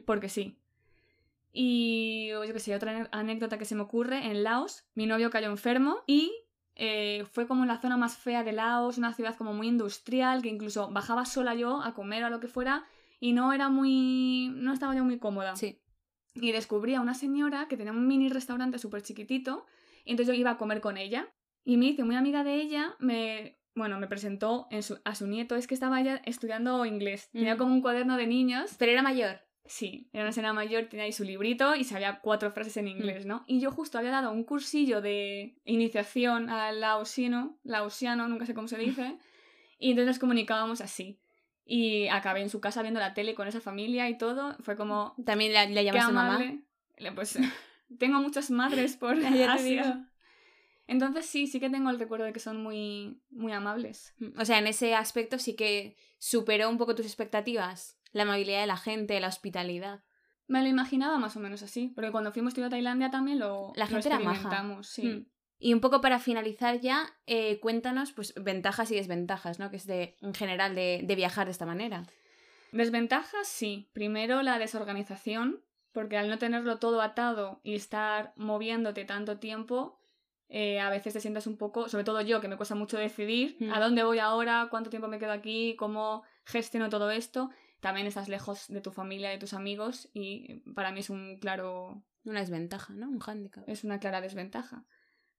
Porque 0.06 0.30
sí. 0.30 0.58
Y 1.52 2.28
yo 2.30 2.41
qué 2.54 2.60
sé, 2.60 2.76
otra 2.76 3.08
anécdota 3.12 3.58
que 3.58 3.65
se 3.65 3.76
me 3.76 3.82
ocurre, 3.82 4.26
en 4.30 4.43
Laos, 4.43 4.84
mi 4.93 5.06
novio 5.06 5.30
cayó 5.30 5.48
enfermo 5.50 6.00
y 6.06 6.32
eh, 6.76 7.24
fue 7.32 7.48
como 7.48 7.62
en 7.63 7.69
la 7.69 7.80
zona 7.80 7.95
más 7.95 8.17
fea 8.17 8.43
de 8.43 8.52
Laos, 8.52 8.98
una 8.98 9.13
ciudad 9.13 9.36
como 9.38 9.54
muy 9.54 9.67
industrial, 9.67 10.41
que 10.41 10.50
incluso 10.50 10.91
bajaba 10.91 11.24
sola 11.26 11.56
yo 11.56 11.82
a 11.82 11.93
comer 11.93 12.24
o 12.24 12.28
a 12.28 12.30
lo 12.30 12.41
que 12.41 12.48
fuera 12.50 12.86
y 13.21 13.32
no 13.32 13.54
era 13.54 13.69
muy... 13.69 14.52
no 14.54 14.74
estaba 14.74 14.93
yo 14.95 15.06
muy 15.06 15.17
cómoda. 15.17 15.56
Sí. 15.56 15.80
y 16.34 16.52
descubrí 16.52 16.95
a 16.95 17.00
una 17.02 17.13
señora 17.13 17.67
que 17.69 17.78
tenía 17.78 17.93
un 17.93 18.06
mini 18.08 18.28
restaurante 18.28 18.78
súper 18.78 19.02
chiquitito 19.04 19.65
y 20.04 20.12
entonces 20.12 20.36
yo 20.36 20.39
iba 20.39 20.52
a 20.52 20.58
comer 20.58 20.82
con 20.82 20.98
ella 20.98 21.34
y 21.63 21.78
me 21.78 21.86
hice 21.86 22.04
muy 22.04 22.15
amiga 22.17 22.43
de 22.43 22.56
ella, 22.56 22.93
me, 23.00 23.58
bueno, 23.74 23.98
me 24.02 24.08
presentó 24.08 24.67
en 24.69 24.84
su- 24.84 25.00
a 25.06 25.15
su 25.15 25.28
nieto, 25.28 25.56
es 25.56 25.65
que 25.67 25.74
estaba 25.74 26.02
ella 26.02 26.21
estudiando 26.26 26.86
inglés, 26.86 27.30
tenía 27.32 27.56
Mm. 27.56 27.58
como 27.58 27.74
un 27.74 27.82
cuaderno 27.82 28.17
de 28.17 28.28
niños 28.28 28.76
Pero 28.78 28.91
era 28.91 29.02
mayor. 29.02 29.39
Sí, 29.67 30.10
era 30.13 30.23
una 30.23 30.32
señora 30.32 30.54
mayor, 30.54 30.86
tenía 30.86 31.06
ahí 31.06 31.12
su 31.12 31.23
librito 31.23 31.75
y 31.75 31.84
sabía 31.84 32.19
cuatro 32.21 32.51
frases 32.51 32.78
en 32.78 32.88
inglés, 32.88 33.25
¿no? 33.25 33.43
Y 33.47 33.60
yo 33.60 33.71
justo 33.71 33.97
había 33.97 34.12
dado 34.12 34.32
un 34.32 34.43
cursillo 34.43 35.01
de 35.01 35.58
iniciación 35.65 36.49
al 36.49 36.82
laosiano, 36.82 37.58
laosiano, 37.63 38.28
nunca 38.28 38.45
sé 38.45 38.54
cómo 38.54 38.67
se 38.67 38.78
dice, 38.78 39.17
y 39.80 39.91
entonces 39.91 40.08
nos 40.08 40.19
comunicábamos 40.19 40.82
así. 40.82 41.19
Y 41.67 42.08
acabé 42.10 42.41
en 42.41 42.51
su 42.51 42.62
casa 42.62 42.84
viendo 42.84 42.99
la 42.99 43.15
tele 43.15 43.34
con 43.34 43.47
esa 43.47 43.60
familia 43.60 44.08
y 44.08 44.19
todo, 44.19 44.56
fue 44.60 44.75
como... 44.75 45.15
También 45.25 45.51
le, 45.51 45.67
le 45.69 45.82
qué 45.82 45.86
llamas 45.86 46.06
a 46.06 46.12
mamá. 46.12 46.62
Pues 47.15 47.39
tengo 47.97 48.21
muchas 48.21 48.51
madres 48.51 48.97
por 48.97 49.17
Asia. 49.49 50.08
Entonces 50.88 51.25
sí, 51.25 51.47
sí 51.47 51.60
que 51.60 51.71
tengo 51.71 51.89
el 51.89 51.97
recuerdo 51.97 52.25
de 52.25 52.34
que 52.34 52.39
son 52.39 52.62
muy, 52.62 53.19
muy 53.32 53.51
amables. 53.51 54.13
O 54.38 54.45
sea, 54.45 54.60
en 54.60 54.67
ese 54.67 54.93
aspecto 54.93 55.39
sí 55.39 55.56
que 55.56 55.97
superó 56.19 56.69
un 56.69 56.78
poco 56.78 56.93
tus 56.93 57.08
expectativas. 57.08 57.97
La 58.15 58.23
amabilidad 58.23 58.62
de 58.62 58.67
la 58.67 58.78
gente, 58.78 59.19
la 59.19 59.28
hospitalidad. 59.28 60.04
Me 60.47 60.62
lo 60.62 60.67
imaginaba 60.69 61.17
más 61.17 61.36
o 61.36 61.39
menos 61.39 61.62
así, 61.63 61.89
porque 61.95 62.12
cuando 62.12 62.32
fuimos 62.32 62.54
yo 62.54 62.65
a 62.65 62.69
Tailandia 62.69 63.12
también 63.12 63.39
lo, 63.39 63.73
La 63.75 63.86
lo 63.86 63.91
gente 63.91 64.08
era 64.08 64.19
maja. 64.19 64.32
experimentamos, 64.36 64.88
sí. 64.88 65.04
Mm. 65.08 65.25
Y 65.60 65.73
un 65.73 65.82
poco 65.82 65.99
para 66.01 66.19
finalizar 66.19 66.80
ya, 66.80 67.08
eh, 67.25 67.60
cuéntanos 67.60 68.12
pues 68.13 68.34
ventajas 68.36 68.91
y 68.91 68.95
desventajas, 68.95 69.60
¿no? 69.60 69.69
Que 69.69 69.78
es 69.78 69.86
de, 69.88 70.15
en 70.21 70.34
general 70.34 70.75
de, 70.75 71.01
de 71.04 71.15
viajar 71.15 71.45
de 71.47 71.51
esta 71.51 71.65
manera. 71.65 72.04
Desventajas, 72.71 73.47
sí. 73.47 73.89
Primero 73.93 74.41
la 74.43 74.60
desorganización, 74.60 75.63
porque 75.91 76.17
al 76.17 76.30
no 76.30 76.38
tenerlo 76.38 76.78
todo 76.78 77.01
atado 77.01 77.60
y 77.63 77.75
estar 77.75 78.34
moviéndote 78.36 79.06
tanto 79.06 79.39
tiempo, 79.39 79.99
eh, 80.49 80.80
a 80.80 80.89
veces 80.89 81.13
te 81.13 81.21
sientas 81.21 81.47
un 81.47 81.58
poco, 81.58 81.89
sobre 81.89 82.04
todo 82.04 82.21
yo, 82.21 82.41
que 82.41 82.47
me 82.47 82.58
cuesta 82.58 82.75
mucho 82.75 82.97
decidir 82.97 83.58
Mm. 83.60 83.73
a 83.73 83.80
dónde 83.80 84.04
voy 84.04 84.19
ahora, 84.19 84.67
cuánto 84.69 84.89
tiempo 84.89 85.08
me 85.08 85.19
quedo 85.19 85.32
aquí, 85.32 85.75
cómo 85.78 86.23
gestiono 86.45 86.89
todo 86.89 87.10
esto. 87.12 87.49
También 87.86 88.08
estás 88.08 88.30
lejos 88.30 88.65
de 88.67 88.82
tu 88.82 88.91
familia, 88.91 89.30
de 89.30 89.38
tus 89.38 89.54
amigos 89.54 90.10
y 90.12 90.56
para 90.74 90.91
mí 90.91 91.02
es 91.02 91.12
un 91.12 91.38
claro 91.38 92.04
Una 92.24 92.39
desventaja, 92.39 92.93
¿no? 92.93 93.08
Un 93.08 93.19
hándicap. 93.19 93.63
es 93.69 93.84
una 93.84 94.00
clara 94.00 94.21
desventaja. 94.21 94.86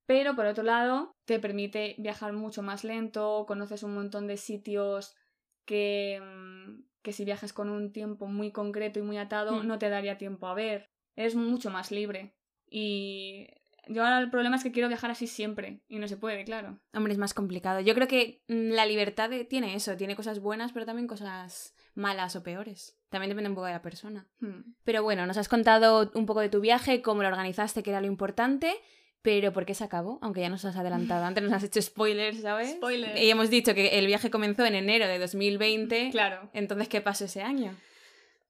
Pero 0.07 0.37
por 0.37 0.47
otro 0.47 0.63
lado, 0.63 1.17
te 1.25 1.41
permite 1.41 1.97
viajar 1.99 2.33
mucho 2.33 2.63
más 2.63 2.85
lento, 2.85 3.45
conoces 3.49 3.83
un 3.83 3.95
montón 3.95 4.29
de 4.29 4.37
sitios 4.37 5.17
que, 5.65 6.23
mm, 6.23 6.85
que 7.03 7.13
si 7.13 7.25
viajas 7.25 7.53
con 7.53 7.69
un 7.69 7.91
tiempo 7.93 8.29
muy 8.29 8.53
concreto 8.53 9.01
y 9.01 9.03
muy 9.03 9.19
atado 9.19 9.65
Mm. 9.65 9.67
no 9.67 9.79
te 9.81 9.89
daría 9.89 10.17
tiempo 10.17 10.47
a 10.47 10.55
ver. 10.55 10.89
Eres 11.17 11.35
mucho 11.35 11.71
más 11.71 11.91
libre. 11.91 12.37
Y 12.71 13.49
yo 13.89 14.05
ahora 14.05 14.21
el 14.21 14.31
problema 14.31 14.55
es 14.55 14.63
que 14.63 14.71
quiero 14.71 14.87
viajar 14.89 15.11
así 15.11 15.27
siempre 15.27 15.81
y 15.89 15.99
no 15.99 16.07
se 16.07 16.17
puede, 16.17 16.45
claro. 16.45 16.79
Hombre, 16.93 17.13
es 17.13 17.19
más 17.19 17.35
complicado. 17.35 17.81
Yo 17.81 17.95
creo 17.97 18.07
que 18.07 18.45
mm, 18.47 18.71
la 18.71 18.87
libertad 18.87 19.31
tiene 19.51 19.75
eso, 19.75 19.97
tiene 19.97 20.15
cosas 20.15 20.39
buenas, 20.39 20.71
pero 20.73 20.87
también 20.87 21.09
cosas 21.09 21.75
malas 21.97 22.37
o 22.37 22.43
peores. 22.43 22.97
También 23.09 23.31
depende 23.31 23.49
un 23.49 23.55
poco 23.55 23.67
de 23.67 23.73
la 23.73 23.83
persona. 23.83 24.29
Hmm. 24.41 24.75
Pero 24.85 25.03
bueno, 25.03 25.27
nos 25.27 25.37
has 25.37 25.49
contado 25.49 26.11
un 26.15 26.27
poco 26.27 26.41
de 26.41 26.49
tu 26.49 26.61
viaje, 26.61 27.03
cómo 27.03 27.23
lo 27.23 27.29
organizaste, 27.29 27.83
que 27.83 27.91
era 27.91 28.01
lo 28.01 28.07
importante, 28.07 28.75
pero 29.23 29.53
¿por 29.53 29.67
qué 29.67 29.75
se 29.75 29.83
acabó? 29.83 30.19
Aunque 30.23 30.41
ya 30.41 30.49
nos 30.49 30.65
has 30.65 30.77
adelantado 30.77 31.25
antes, 31.27 31.43
nos 31.43 31.53
has 31.53 31.65
hecho 31.65 31.83
spoilers, 31.83 32.43
¿sabes? 32.43 32.73
Spoilers. 32.73 33.21
Y 33.21 33.31
hemos 33.31 33.51
dicho 33.51 33.75
que 33.75 33.99
el 33.99 34.07
viaje 34.07 34.31
comenzó 34.31 34.65
en 34.65 34.75
enero 34.75 35.09
de 35.09 35.19
2020. 35.19 36.11
Claro. 36.11 36.51
Entonces, 36.53 36.89
¿qué 36.89 37.01
pasó 37.01 37.25
ese 37.25 37.43
año? 37.43 37.75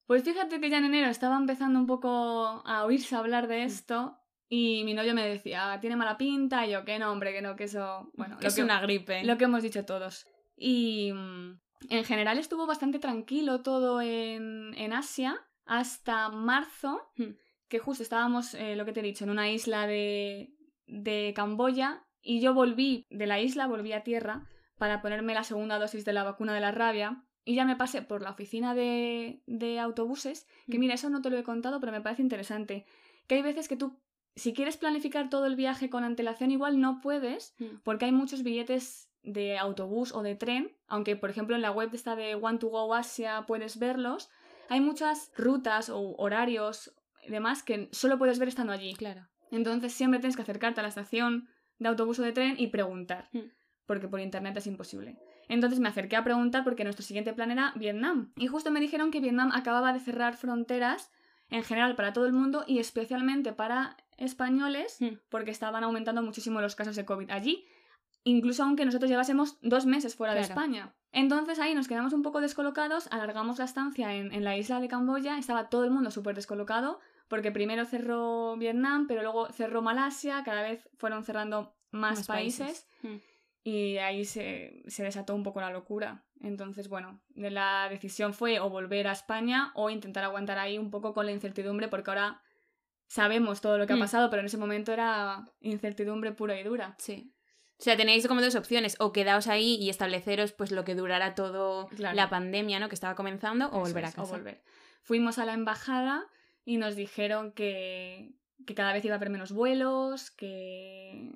Pues 0.07 0.23
fíjate 0.23 0.61
que 0.61 0.71
ya 0.71 0.79
en 0.79 0.85
enero 0.85 1.09
estaba 1.09 1.37
empezando 1.37 1.79
un 1.79 1.87
poco 1.87 2.63
a 2.65 2.85
oírse 2.85 3.17
hablar 3.17 3.49
de 3.49 3.65
esto 3.65 4.19
y 4.49 4.85
mi 4.85 4.95
novio 4.95 5.15
me 5.15 5.27
decía, 5.27 5.79
tiene 5.81 5.97
mala 5.97 6.17
pinta, 6.17 6.67
y 6.67 6.71
yo, 6.71 6.85
que 6.85 6.99
no, 6.99 7.11
hombre, 7.11 7.33
que 7.33 7.43
no, 7.43 7.57
que 7.57 7.65
eso... 7.65 8.11
Bueno, 8.15 8.37
que 8.37 8.45
lo 8.45 8.49
es 8.49 8.55
que, 8.55 8.63
una 8.63 8.81
gripe. 8.81 9.25
lo 9.25 9.37
que 9.37 9.45
hemos 9.45 9.63
dicho 9.63 9.85
todos. 9.85 10.27
Y 10.57 11.13
mm, 11.13 11.59
en 11.89 12.05
general 12.05 12.39
estuvo 12.39 12.67
bastante 12.67 12.99
tranquilo 12.99 13.63
todo 13.63 14.01
en, 14.01 14.75
en 14.77 14.93
Asia 14.93 15.41
hasta 15.65 16.29
marzo, 16.29 17.01
Hmm. 17.17 17.35
que 17.69 17.79
justo 17.81 18.03
estábamos, 18.03 18.55
eh, 18.55 18.77
lo 18.77 18.85
que 18.85 18.93
te 18.93 19.01
he 19.01 19.03
dicho, 19.03 19.25
en 19.25 19.31
una 19.31 19.51
isla 19.51 19.87
de, 19.87 20.55
de 20.87 21.33
Camboya 21.35 22.05
y 22.23 22.41
yo 22.41 22.55
volví 22.55 23.05
de 23.11 23.27
la 23.27 23.41
isla, 23.41 23.67
volví 23.67 23.93
a 23.93 24.05
tierra 24.05 24.47
para 24.79 25.03
ponerme 25.03 25.35
la 25.35 25.43
segunda 25.45 25.79
dosis 25.79 26.05
de 26.05 26.13
la 26.13 26.23
vacuna 26.25 26.55
de 26.55 26.61
la 26.61 26.71
rabia 26.73 27.25
y 27.45 27.55
ya 27.55 27.65
me 27.65 27.77
pasé 27.77 28.03
por 28.03 28.23
la 28.23 28.31
oficina 28.31 28.75
de, 28.75 29.43
de 29.47 29.79
autobuses, 29.81 30.47
que 30.71 30.77
Hmm. 30.79 30.81
mira, 30.81 30.95
eso 30.95 31.11
no 31.11 31.23
te 31.23 31.31
lo 31.31 31.39
he 31.39 31.43
contado, 31.45 31.81
pero 31.81 31.93
me 31.93 32.01
parece 32.01 32.23
interesante, 32.23 32.87
que 33.27 33.37
hay 33.37 33.43
veces 33.43 33.69
que 33.69 33.77
tú, 33.77 33.99
si 34.37 34.53
quieres 34.53 34.77
planificar 34.77 35.31
todo 35.31 35.47
el 35.47 35.57
viaje 35.57 35.89
con 35.91 36.05
antelación, 36.05 36.51
igual 36.51 36.81
no 36.81 37.01
puedes, 37.01 37.55
Mm. 37.59 37.79
porque 37.85 38.05
hay 38.05 38.13
muchos 38.13 38.43
billetes 38.43 39.09
de 39.27 39.59
autobús 39.59 40.13
o 40.15 40.23
de 40.23 40.35
tren, 40.37 40.73
aunque 40.89 41.17
por 41.17 41.29
ejemplo 41.31 41.55
en 41.57 41.63
la 41.63 41.71
web 41.73 41.91
esta 41.93 42.17
de 42.17 42.35
One 42.37 42.59
to 42.59 42.69
Go 42.69 42.95
Asia 42.95 43.45
puedes 43.47 43.79
verlos, 43.79 44.31
hay 44.69 44.81
muchas 44.81 45.31
rutas 45.37 45.91
o 45.91 46.15
horarios 46.17 46.95
y 47.27 47.31
demás 47.31 47.63
que 47.63 47.89
solo 47.93 48.17
puedes 48.19 48.39
ver 48.39 48.49
estando 48.49 48.73
allí. 48.73 48.95
Claro. 48.95 49.27
Entonces 49.51 49.93
siempre 49.93 50.21
tienes 50.21 50.37
que 50.37 50.43
acercarte 50.43 50.81
a 50.81 50.83
la 50.83 50.89
estación 50.89 51.49
de 51.79 51.89
autobús 51.89 52.19
o 52.19 52.23
de 52.23 52.33
tren 52.33 52.55
y 52.59 52.69
preguntar, 52.69 53.29
Mm. 53.33 53.41
porque 53.87 54.09
por 54.09 54.21
internet 54.21 54.57
es 54.57 54.67
imposible. 54.67 55.19
Entonces 55.49 55.79
me 55.79 55.89
acerqué 55.89 56.17
a 56.17 56.25
preguntar 56.25 56.65
porque 56.65 56.83
nuestro 56.83 57.05
siguiente 57.05 57.33
plan 57.33 57.51
era 57.53 57.73
Vietnam. 57.77 58.33
Y 58.37 58.49
justo 58.49 58.71
me 58.73 58.81
dijeron 58.81 59.11
que 59.13 59.21
Vietnam 59.21 59.51
acababa 59.55 59.93
de 59.93 60.01
cerrar 60.01 60.37
fronteras 60.37 61.13
en 61.51 61.63
general 61.63 61.95
para 61.95 62.13
todo 62.13 62.27
el 62.27 62.33
mundo 62.33 62.65
y 62.67 62.81
especialmente 62.81 63.53
para 63.53 63.97
españoles 64.17 64.97
Mm. 65.01 65.19
porque 65.29 65.51
estaban 65.53 65.85
aumentando 65.85 66.23
muchísimo 66.23 66.61
los 66.61 66.75
casos 66.75 66.97
de 66.97 67.05
COVID 67.05 67.31
allí, 67.31 67.65
incluso 68.27 68.63
aunque 68.65 68.85
nosotros 68.85 69.09
llevásemos 69.11 69.57
dos 69.63 69.87
meses 69.87 70.15
fuera 70.17 70.35
de. 70.35 70.41
España. 70.41 70.95
Entonces 71.13 71.59
ahí 71.59 71.75
nos 71.75 71.89
quedamos 71.89 72.13
un 72.13 72.23
poco 72.23 72.41
descolocados, 72.41 73.09
alargamos 73.11 73.59
la 73.59 73.65
estancia 73.65 74.15
en, 74.15 74.33
en 74.35 74.45
la 74.45 74.57
isla 74.57 74.81
de 74.81 74.89
Camboya, 74.89 75.39
estaba 75.39 75.69
todo 75.71 75.85
el 75.85 75.91
mundo 75.91 76.11
súper 76.11 76.35
descolocado, 76.35 76.99
porque 77.29 77.51
primero 77.53 77.85
cerró 77.87 78.57
Vietnam, 78.57 79.07
pero 79.07 79.23
luego 79.23 79.49
cerró 79.53 79.81
Malasia, 79.81 80.43
cada 80.45 80.63
vez 80.63 80.89
fueron 80.99 81.25
cerrando 81.25 81.75
más, 81.91 82.19
Más 82.19 82.27
países, 82.27 82.87
Mm. 83.03 83.17
y 83.63 83.97
ahí 83.99 84.25
se, 84.25 84.83
se 84.89 85.05
desató 85.05 85.35
un 85.35 85.43
poco 85.43 85.61
la 85.61 85.71
locura. 85.71 86.25
Entonces, 86.41 86.89
bueno, 86.89 87.21
la 87.35 87.89
decisión 87.89 88.35
fue 88.35 88.61
o 88.61 88.69
volver 88.69 89.07
a 89.09 89.13
España 89.13 89.71
o 89.75 89.89
intentar 89.89 90.25
aguantar 90.25 90.59
ahí 90.59 90.77
un 90.77 90.91
poco 90.91 91.15
con 91.15 91.25
la 91.27 91.33
incertidumbre, 91.33 91.89
porque 91.89 92.11
ahora 92.11 92.43
sabemos 93.09 93.61
todo 93.61 93.79
lo 93.79 93.87
que 93.87 93.93
ha 93.95 93.97
Mm. 93.97 94.01
pasado, 94.01 94.29
pero 94.31 94.41
en 94.41 94.47
ese 94.47 94.59
momento 94.59 94.93
era 94.93 95.45
incertidumbre 95.61 96.33
pura 96.33 96.59
y 96.61 96.65
dura. 96.65 96.95
Sí. 96.99 97.33
O 97.79 97.83
sea, 97.83 97.97
tenéis 97.97 98.27
como 98.27 98.41
dos 98.41 98.55
opciones, 98.55 98.97
o 99.01 99.13
quedaos 99.13 99.49
ahí 99.49 99.77
y 99.81 99.91
estableceros 99.91 100.53
pues 100.53 100.71
lo 100.71 100.85
que 100.85 100.95
durara 100.95 101.35
todo 101.35 101.89
Claro. 101.89 102.17
la 102.17 102.31
pandemia, 102.31 102.79
¿no? 102.79 102.89
Que 102.89 102.95
estaba 102.95 103.15
comenzando, 103.15 103.67
o 103.71 103.81
volver 103.81 104.05
a 104.07 104.13
casa. 104.13 104.23
O 104.23 104.27
volver. 104.27 104.63
Fuimos 105.03 105.39
a 105.39 105.45
la 105.45 105.53
embajada 105.53 106.25
y 106.65 106.79
nos 106.79 106.97
dijeron 106.97 107.53
que, 107.53 108.33
que 108.67 108.75
cada 108.75 108.93
vez 108.93 109.05
iba 109.05 109.15
a 109.15 109.19
haber 109.19 109.31
menos 109.31 109.53
vuelos, 109.53 110.31
que 110.31 111.33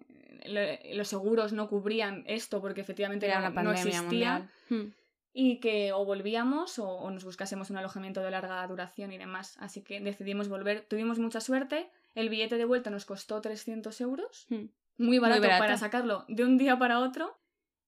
lo- 0.46 0.96
los 0.96 1.08
seguros 1.08 1.52
no 1.52 1.68
cubrían 1.68 2.24
esto 2.26 2.60
porque 2.60 2.80
efectivamente 2.80 3.26
Era 3.26 3.36
no, 3.36 3.40
una 3.40 3.48
no 3.50 3.54
pandemia 3.54 3.80
existía. 3.82 4.02
mundial. 4.02 4.50
Mm. 4.70 4.92
Y 5.32 5.60
que 5.60 5.92
o 5.92 6.04
volvíamos 6.04 6.78
o, 6.80 6.88
o 6.88 7.10
nos 7.10 7.24
buscásemos 7.24 7.70
un 7.70 7.76
alojamiento 7.76 8.20
de 8.22 8.30
larga 8.32 8.66
duración 8.66 9.12
y 9.12 9.18
demás. 9.18 9.56
Así 9.60 9.82
que 9.82 10.00
decidimos 10.00 10.48
volver. 10.48 10.86
Tuvimos 10.88 11.18
mucha 11.20 11.40
suerte. 11.40 11.88
El 12.16 12.28
billete 12.30 12.56
de 12.56 12.64
vuelta 12.64 12.90
nos 12.90 13.04
costó 13.04 13.40
300 13.40 14.00
euros. 14.00 14.46
Mm. 14.48 14.64
Muy 15.00 15.18
barato, 15.18 15.40
barato. 15.42 15.60
para 15.60 15.76
sacarlo 15.78 16.24
de 16.28 16.44
un 16.44 16.56
día 16.58 16.78
para 16.78 17.00
otro. 17.00 17.36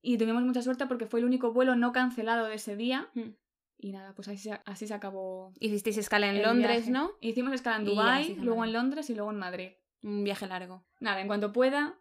Y 0.02 0.18
tuvimos 0.18 0.42
mucha 0.42 0.62
suerte 0.62 0.86
porque 0.86 1.06
fue 1.06 1.20
el 1.20 1.26
único 1.26 1.52
vuelo 1.52 1.76
no 1.76 1.92
cancelado 1.92 2.46
de 2.46 2.54
ese 2.56 2.74
día. 2.76 3.08
Mm. 3.14 3.30
Y 3.78 3.92
nada, 3.92 4.14
pues 4.14 4.28
así, 4.28 4.38
se- 4.38 4.60
así 4.64 4.86
se 4.86 4.94
acabó. 4.94 5.52
Hicisteis 5.60 5.96
escala 5.98 6.28
en 6.28 6.42
Londres, 6.42 6.86
viaje. 6.86 6.90
¿no? 6.90 7.10
Hicimos 7.20 7.52
escala 7.52 7.76
en 7.76 7.84
Dubái, 7.84 8.34
luego 8.36 8.56
Madrid. 8.60 8.68
en 8.68 8.72
Londres 8.72 9.10
y 9.10 9.14
luego 9.14 9.30
en 9.30 9.38
Madrid. 9.38 9.70
Un 10.02 10.24
viaje 10.24 10.46
largo. 10.46 10.84
Nada, 11.00 11.20
en 11.20 11.26
cuanto 11.28 11.52
pueda, 11.52 12.00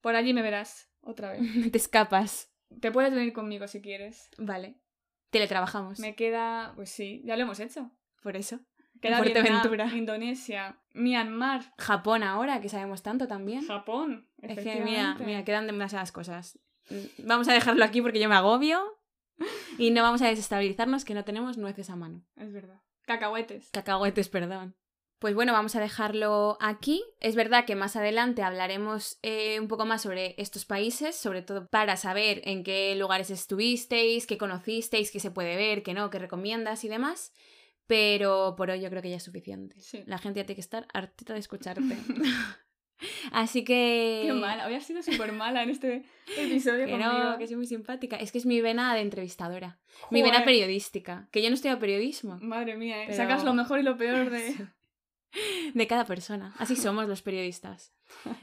por 0.00 0.16
allí 0.16 0.32
me 0.34 0.42
verás 0.42 0.90
otra 1.02 1.32
vez. 1.32 1.40
Te 1.72 1.78
escapas. 1.78 2.52
Te 2.80 2.90
puedes 2.90 3.12
venir 3.14 3.32
conmigo 3.32 3.68
si 3.68 3.80
quieres. 3.80 4.28
Vale. 4.38 4.80
Teletrabajamos. 5.30 5.98
Me 6.00 6.14
queda, 6.16 6.72
pues 6.76 6.90
sí, 6.90 7.22
ya 7.24 7.36
lo 7.36 7.42
hemos 7.42 7.60
hecho. 7.60 7.90
Por 8.22 8.36
eso. 8.36 8.60
Queda 9.00 9.18
Fuerteventura. 9.18 9.84
Vietnam, 9.84 9.98
Indonesia, 9.98 10.78
Myanmar, 10.94 11.72
Japón 11.78 12.22
ahora, 12.22 12.60
que 12.60 12.68
sabemos 12.68 13.02
tanto 13.02 13.26
también. 13.28 13.66
Japón. 13.66 14.28
Es 14.42 14.58
que 14.58 14.80
mira, 14.82 15.44
quedan 15.44 15.66
demasiadas 15.66 16.12
cosas. 16.12 16.58
Vamos 17.18 17.48
a 17.48 17.52
dejarlo 17.52 17.84
aquí 17.84 18.00
porque 18.00 18.20
yo 18.20 18.28
me 18.28 18.36
agobio. 18.36 18.80
Y 19.78 19.90
no 19.90 20.02
vamos 20.02 20.22
a 20.22 20.28
desestabilizarnos 20.28 21.04
que 21.04 21.12
no 21.12 21.24
tenemos 21.24 21.58
nueces 21.58 21.90
a 21.90 21.96
mano. 21.96 22.24
Es 22.36 22.52
verdad. 22.52 22.80
Cacahuetes. 23.04 23.68
Cacahuetes, 23.70 24.28
perdón. 24.28 24.74
Pues 25.18 25.34
bueno, 25.34 25.52
vamos 25.52 25.74
a 25.76 25.80
dejarlo 25.80 26.58
aquí. 26.60 27.02
Es 27.20 27.36
verdad 27.36 27.64
que 27.64 27.74
más 27.74 27.96
adelante 27.96 28.42
hablaremos 28.42 29.18
eh, 29.22 29.58
un 29.60 29.68
poco 29.68 29.86
más 29.86 30.02
sobre 30.02 30.34
estos 30.36 30.66
países, 30.66 31.16
sobre 31.16 31.40
todo 31.40 31.66
para 31.68 31.96
saber 31.96 32.42
en 32.44 32.64
qué 32.64 32.94
lugares 32.96 33.30
estuvisteis, 33.30 34.26
qué 34.26 34.36
conocisteis, 34.36 35.10
qué 35.10 35.20
se 35.20 35.30
puede 35.30 35.56
ver, 35.56 35.82
qué 35.82 35.94
no, 35.94 36.10
qué 36.10 36.18
recomiendas 36.18 36.84
y 36.84 36.88
demás. 36.88 37.32
Pero 37.86 38.54
por 38.56 38.70
hoy 38.70 38.80
yo 38.80 38.90
creo 38.90 39.02
que 39.02 39.10
ya 39.10 39.16
es 39.16 39.22
suficiente. 39.22 39.78
Sí. 39.80 40.02
La 40.06 40.18
gente 40.18 40.40
ya 40.40 40.44
tiene 40.46 40.56
que 40.56 40.60
estar 40.60 40.86
hartita 40.92 41.32
de 41.34 41.38
escucharte. 41.40 41.82
Así 43.30 43.62
que... 43.64 44.22
Qué 44.26 44.32
mala, 44.32 44.64
había 44.64 44.80
sido 44.80 45.02
súper 45.02 45.32
mala 45.32 45.62
en 45.62 45.68
este 45.70 46.04
episodio 46.38 46.86
Que 46.86 46.92
conmigo. 46.92 47.12
no, 47.12 47.38
que 47.38 47.46
soy 47.46 47.56
muy 47.56 47.66
simpática. 47.66 48.16
Es 48.16 48.32
que 48.32 48.38
es 48.38 48.46
mi 48.46 48.60
vena 48.62 48.94
de 48.94 49.02
entrevistadora. 49.02 49.78
Mi 50.10 50.22
vena 50.22 50.44
periodística. 50.44 51.28
Que 51.30 51.42
yo 51.42 51.50
no 51.50 51.54
estudio 51.54 51.78
periodismo. 51.78 52.38
Madre 52.40 52.76
mía, 52.76 53.02
¿eh? 53.02 53.06
Pero- 53.08 53.16
sacas 53.18 53.44
lo 53.44 53.52
mejor 53.54 53.80
y 53.80 53.82
lo 53.82 53.96
peor 53.96 54.30
de... 54.30 54.68
De 55.74 55.86
cada 55.86 56.06
persona. 56.06 56.54
Así 56.56 56.76
somos 56.76 57.06
los 57.08 57.20
periodistas. 57.20 57.92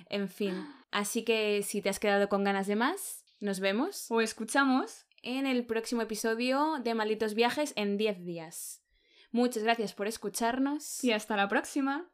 En 0.10 0.30
fin. 0.30 0.64
Así 0.92 1.24
que 1.24 1.64
si 1.64 1.82
te 1.82 1.90
has 1.90 2.00
quedado 2.00 2.30
con 2.30 2.44
ganas 2.44 2.68
de 2.68 2.76
más, 2.76 3.26
nos 3.40 3.60
vemos 3.60 4.06
O 4.12 4.22
escuchamos. 4.22 5.08
en 5.24 5.48
el 5.48 5.66
próximo 5.66 6.04
episodio 6.04 6.76
de 6.84 6.94
Malditos 6.94 7.34
Viajes 7.34 7.74
en 7.78 7.98
10 7.98 8.24
días. 8.26 8.83
Muchas 9.34 9.64
gracias 9.64 9.94
por 9.94 10.06
escucharnos. 10.06 11.04
Y 11.04 11.12
hasta 11.12 11.36
la 11.36 11.48
próxima. 11.48 12.08